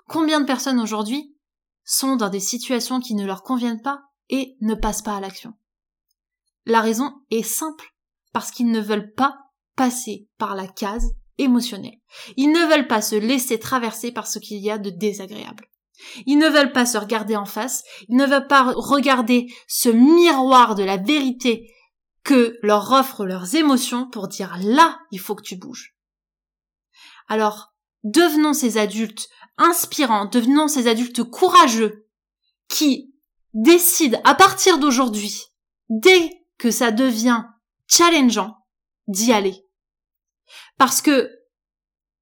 Combien 0.07 0.39
de 0.39 0.45
personnes 0.45 0.79
aujourd'hui 0.79 1.35
sont 1.83 2.15
dans 2.15 2.29
des 2.29 2.39
situations 2.39 2.99
qui 2.99 3.15
ne 3.15 3.25
leur 3.25 3.43
conviennent 3.43 3.81
pas 3.81 4.03
et 4.29 4.55
ne 4.61 4.75
passent 4.75 5.01
pas 5.01 5.17
à 5.17 5.19
l'action? 5.19 5.53
La 6.65 6.81
raison 6.81 7.13
est 7.31 7.43
simple. 7.43 7.93
Parce 8.33 8.51
qu'ils 8.51 8.71
ne 8.71 8.81
veulent 8.81 9.13
pas 9.13 9.37
passer 9.75 10.27
par 10.37 10.55
la 10.55 10.67
case 10.67 11.13
émotionnelle. 11.37 11.99
Ils 12.37 12.51
ne 12.51 12.65
veulent 12.67 12.87
pas 12.87 13.01
se 13.01 13.15
laisser 13.15 13.59
traverser 13.59 14.11
par 14.11 14.27
ce 14.27 14.39
qu'il 14.39 14.57
y 14.57 14.71
a 14.71 14.77
de 14.77 14.89
désagréable. 14.89 15.67
Ils 16.25 16.37
ne 16.37 16.49
veulent 16.49 16.73
pas 16.73 16.85
se 16.85 16.97
regarder 16.97 17.35
en 17.35 17.45
face, 17.45 17.83
ils 18.09 18.17
ne 18.17 18.25
veulent 18.25 18.47
pas 18.47 18.73
regarder 18.75 19.47
ce 19.67 19.89
miroir 19.89 20.75
de 20.75 20.83
la 20.83 20.97
vérité 20.97 21.73
que 22.23 22.57
leur 22.61 22.91
offrent 22.91 23.25
leurs 23.25 23.55
émotions 23.55 24.09
pour 24.09 24.27
dire 24.27 24.57
là, 24.61 24.99
il 25.11 25.19
faut 25.19 25.35
que 25.35 25.43
tu 25.43 25.55
bouges. 25.55 25.95
Alors, 27.27 27.73
devenons 28.03 28.53
ces 28.53 28.77
adultes 28.77 29.29
inspirants, 29.57 30.25
devenons 30.25 30.67
ces 30.67 30.87
adultes 30.87 31.23
courageux 31.23 32.07
qui 32.67 33.13
décident 33.53 34.19
à 34.23 34.35
partir 34.35 34.79
d'aujourd'hui, 34.79 35.43
dès 35.89 36.44
que 36.57 36.71
ça 36.71 36.91
devient 36.91 37.43
challengeant, 37.87 38.57
d'y 39.07 39.31
aller. 39.31 39.65
Parce 40.77 41.01
que 41.01 41.29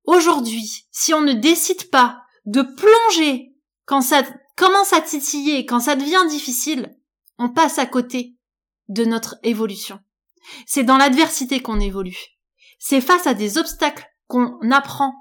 aujourd'hui, 0.03 0.87
si 0.91 1.13
on 1.13 1.21
ne 1.21 1.33
décide 1.33 1.89
pas 1.89 2.21
de 2.45 2.61
plonger 2.61 3.55
quand 3.85 4.01
ça 4.01 4.23
commence 4.55 4.93
à 4.93 5.01
titiller, 5.01 5.65
quand 5.65 5.79
ça 5.79 5.95
devient 5.95 6.27
difficile, 6.29 6.95
on 7.37 7.49
passe 7.49 7.79
à 7.79 7.85
côté 7.85 8.37
de 8.89 9.05
notre 9.05 9.37
évolution. 9.43 9.99
C'est 10.65 10.83
dans 10.83 10.97
l'adversité 10.97 11.61
qu'on 11.61 11.79
évolue. 11.79 12.17
C'est 12.79 13.01
face 13.01 13.27
à 13.27 13.33
des 13.33 13.57
obstacles 13.57 14.05
qu'on 14.27 14.59
apprend 14.71 15.13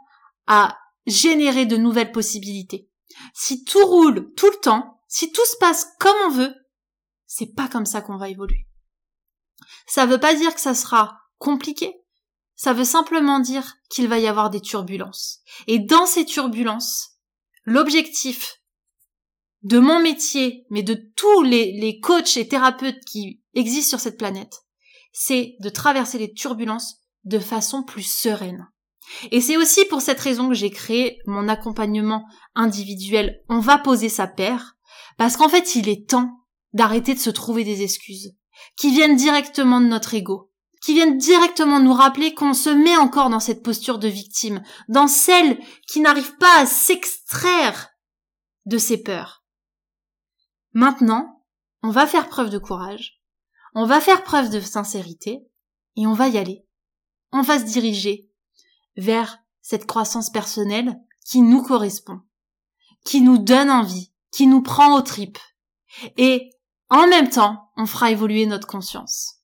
à 0.46 0.76
générer 1.06 1.66
de 1.66 1.76
nouvelles 1.76 2.12
possibilités. 2.12 2.88
Si 3.34 3.64
tout 3.64 3.84
roule 3.84 4.32
tout 4.34 4.50
le 4.50 4.60
temps, 4.60 5.00
si 5.06 5.30
tout 5.30 5.44
se 5.44 5.56
passe 5.58 5.86
comme 5.98 6.16
on 6.26 6.30
veut, 6.30 6.54
c'est 7.26 7.54
pas 7.54 7.68
comme 7.68 7.86
ça 7.86 8.00
qu'on 8.00 8.16
va 8.16 8.28
évoluer. 8.28 8.66
Ça 9.86 10.06
veut 10.06 10.18
pas 10.18 10.34
dire 10.34 10.54
que 10.54 10.60
ça 10.60 10.74
sera 10.74 11.18
compliqué. 11.38 11.94
Ça 12.54 12.72
veut 12.72 12.84
simplement 12.84 13.40
dire 13.40 13.74
qu'il 13.90 14.08
va 14.08 14.18
y 14.18 14.26
avoir 14.26 14.50
des 14.50 14.60
turbulences. 14.60 15.40
Et 15.66 15.78
dans 15.78 16.06
ces 16.06 16.24
turbulences, 16.24 17.18
l'objectif 17.64 18.60
de 19.62 19.78
mon 19.78 20.00
métier, 20.00 20.66
mais 20.70 20.82
de 20.82 20.94
tous 21.16 21.42
les, 21.42 21.72
les 21.80 22.00
coachs 22.00 22.36
et 22.36 22.48
thérapeutes 22.48 23.04
qui 23.04 23.42
existe 23.54 23.88
sur 23.88 24.00
cette 24.00 24.18
planète, 24.18 24.62
c'est 25.12 25.56
de 25.60 25.68
traverser 25.68 26.18
les 26.18 26.32
turbulences 26.32 26.96
de 27.24 27.38
façon 27.38 27.82
plus 27.82 28.02
sereine. 28.02 28.68
Et 29.30 29.40
c'est 29.40 29.56
aussi 29.56 29.84
pour 29.84 30.00
cette 30.00 30.20
raison 30.20 30.48
que 30.48 30.54
j'ai 30.54 30.70
créé 30.70 31.18
mon 31.26 31.48
accompagnement 31.48 32.24
individuel. 32.54 33.42
On 33.48 33.60
va 33.60 33.78
poser 33.78 34.08
sa 34.08 34.26
paire, 34.26 34.76
parce 35.18 35.36
qu'en 35.36 35.48
fait, 35.48 35.74
il 35.74 35.88
est 35.88 36.08
temps 36.08 36.30
d'arrêter 36.72 37.14
de 37.14 37.18
se 37.18 37.30
trouver 37.30 37.64
des 37.64 37.82
excuses, 37.82 38.34
qui 38.76 38.90
viennent 38.90 39.16
directement 39.16 39.80
de 39.80 39.86
notre 39.86 40.14
ego, 40.14 40.50
qui 40.82 40.94
viennent 40.94 41.18
directement 41.18 41.80
nous 41.80 41.92
rappeler 41.92 42.34
qu'on 42.34 42.54
se 42.54 42.70
met 42.70 42.96
encore 42.96 43.30
dans 43.30 43.40
cette 43.40 43.62
posture 43.62 43.98
de 43.98 44.08
victime, 44.08 44.62
dans 44.88 45.06
celle 45.06 45.58
qui 45.86 46.00
n'arrive 46.00 46.36
pas 46.36 46.60
à 46.60 46.66
s'extraire 46.66 47.90
de 48.66 48.78
ses 48.78 49.02
peurs. 49.02 49.44
Maintenant, 50.72 51.44
on 51.82 51.90
va 51.90 52.06
faire 52.06 52.28
preuve 52.28 52.50
de 52.50 52.58
courage, 52.58 53.20
on 53.74 53.86
va 53.86 54.00
faire 54.00 54.22
preuve 54.22 54.50
de 54.50 54.60
sincérité 54.60 55.40
et 55.96 56.06
on 56.06 56.14
va 56.14 56.28
y 56.28 56.38
aller. 56.38 56.66
On 57.32 57.42
va 57.42 57.58
se 57.58 57.64
diriger 57.64 58.30
vers 58.96 59.38
cette 59.60 59.86
croissance 59.86 60.30
personnelle 60.30 60.98
qui 61.24 61.40
nous 61.40 61.62
correspond, 61.62 62.20
qui 63.04 63.20
nous 63.20 63.38
donne 63.38 63.70
envie, 63.70 64.12
qui 64.30 64.46
nous 64.46 64.62
prend 64.62 64.96
aux 64.96 65.02
tripes. 65.02 65.38
Et 66.16 66.50
en 66.92 67.08
même 67.08 67.30
temps, 67.30 67.70
on 67.78 67.86
fera 67.86 68.10
évoluer 68.10 68.44
notre 68.44 68.66
conscience. 68.66 69.38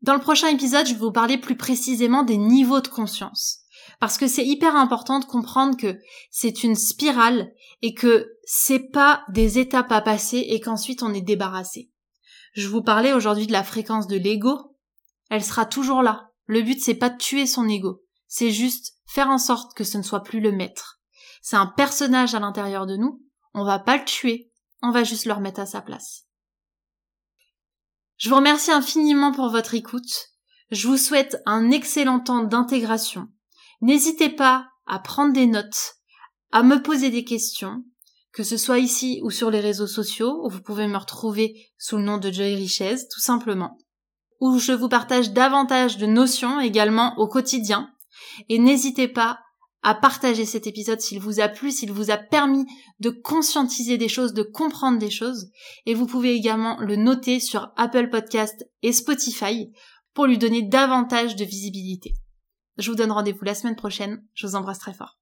Dans 0.00 0.14
le 0.14 0.20
prochain 0.20 0.48
épisode, 0.48 0.86
je 0.86 0.94
vais 0.94 1.00
vous 1.00 1.12
parler 1.12 1.36
plus 1.36 1.56
précisément 1.56 2.22
des 2.22 2.38
niveaux 2.38 2.80
de 2.80 2.88
conscience. 2.88 3.58
Parce 4.00 4.16
que 4.16 4.26
c'est 4.26 4.46
hyper 4.46 4.74
important 4.74 5.18
de 5.18 5.26
comprendre 5.26 5.76
que 5.76 5.98
c'est 6.30 6.62
une 6.62 6.76
spirale 6.76 7.52
et 7.82 7.92
que 7.92 8.38
c'est 8.44 8.90
pas 8.90 9.22
des 9.28 9.58
étapes 9.58 9.92
à 9.92 10.00
passer 10.00 10.38
et 10.38 10.60
qu'ensuite 10.60 11.02
on 11.02 11.12
est 11.12 11.20
débarrassé. 11.20 11.90
Je 12.54 12.68
vous 12.68 12.82
parlais 12.82 13.12
aujourd'hui 13.12 13.46
de 13.46 13.52
la 13.52 13.64
fréquence 13.64 14.06
de 14.06 14.16
l'ego. 14.16 14.78
Elle 15.28 15.44
sera 15.44 15.66
toujours 15.66 16.02
là. 16.02 16.30
Le 16.46 16.62
but 16.62 16.80
c'est 16.80 16.94
pas 16.94 17.10
de 17.10 17.18
tuer 17.18 17.44
son 17.44 17.68
ego. 17.68 18.02
C'est 18.28 18.50
juste 18.50 18.94
faire 19.04 19.28
en 19.28 19.38
sorte 19.38 19.76
que 19.76 19.84
ce 19.84 19.98
ne 19.98 20.02
soit 20.02 20.22
plus 20.22 20.40
le 20.40 20.52
maître. 20.52 21.02
C'est 21.42 21.56
un 21.56 21.66
personnage 21.66 22.34
à 22.34 22.40
l'intérieur 22.40 22.86
de 22.86 22.96
nous, 22.96 23.22
on 23.54 23.64
va 23.64 23.78
pas 23.78 23.96
le 23.96 24.04
tuer, 24.04 24.50
on 24.82 24.90
va 24.90 25.04
juste 25.04 25.24
le 25.24 25.32
remettre 25.32 25.60
à 25.60 25.66
sa 25.66 25.80
place. 25.80 26.24
Je 28.16 28.28
vous 28.28 28.36
remercie 28.36 28.72
infiniment 28.72 29.32
pour 29.32 29.48
votre 29.48 29.74
écoute. 29.74 30.30
Je 30.70 30.88
vous 30.88 30.96
souhaite 30.96 31.40
un 31.46 31.70
excellent 31.70 32.20
temps 32.20 32.42
d'intégration. 32.42 33.28
N'hésitez 33.80 34.28
pas 34.28 34.68
à 34.86 34.98
prendre 34.98 35.32
des 35.32 35.46
notes, 35.46 35.94
à 36.50 36.62
me 36.62 36.82
poser 36.82 37.10
des 37.10 37.24
questions, 37.24 37.84
que 38.32 38.42
ce 38.42 38.56
soit 38.56 38.78
ici 38.78 39.20
ou 39.22 39.30
sur 39.30 39.50
les 39.50 39.60
réseaux 39.60 39.86
sociaux, 39.86 40.40
où 40.44 40.50
vous 40.50 40.62
pouvez 40.62 40.86
me 40.88 40.96
retrouver 40.96 41.70
sous 41.78 41.96
le 41.96 42.02
nom 42.02 42.18
de 42.18 42.30
Joy 42.30 42.54
Richez, 42.56 42.96
tout 43.10 43.20
simplement, 43.20 43.78
où 44.40 44.58
je 44.58 44.72
vous 44.72 44.88
partage 44.88 45.32
davantage 45.32 45.96
de 45.96 46.06
notions 46.06 46.60
également 46.60 47.16
au 47.18 47.28
quotidien. 47.28 47.90
Et 48.48 48.58
n'hésitez 48.58 49.08
pas 49.08 49.40
à 49.82 49.94
partager 49.94 50.44
cet 50.44 50.66
épisode 50.66 51.00
s'il 51.00 51.20
vous 51.20 51.40
a 51.40 51.48
plu, 51.48 51.70
s'il 51.70 51.92
vous 51.92 52.10
a 52.10 52.16
permis 52.16 52.66
de 53.00 53.10
conscientiser 53.10 53.96
des 53.98 54.08
choses, 54.08 54.32
de 54.32 54.42
comprendre 54.42 54.98
des 54.98 55.10
choses. 55.10 55.50
Et 55.86 55.94
vous 55.94 56.06
pouvez 56.06 56.34
également 56.34 56.78
le 56.80 56.96
noter 56.96 57.40
sur 57.40 57.72
Apple 57.76 58.10
Podcast 58.10 58.66
et 58.82 58.92
Spotify 58.92 59.70
pour 60.14 60.26
lui 60.26 60.38
donner 60.38 60.62
davantage 60.62 61.36
de 61.36 61.44
visibilité. 61.44 62.14
Je 62.76 62.90
vous 62.90 62.96
donne 62.96 63.12
rendez-vous 63.12 63.44
la 63.44 63.54
semaine 63.54 63.76
prochaine. 63.76 64.24
Je 64.34 64.46
vous 64.46 64.54
embrasse 64.54 64.78
très 64.78 64.94
fort. 64.94 65.17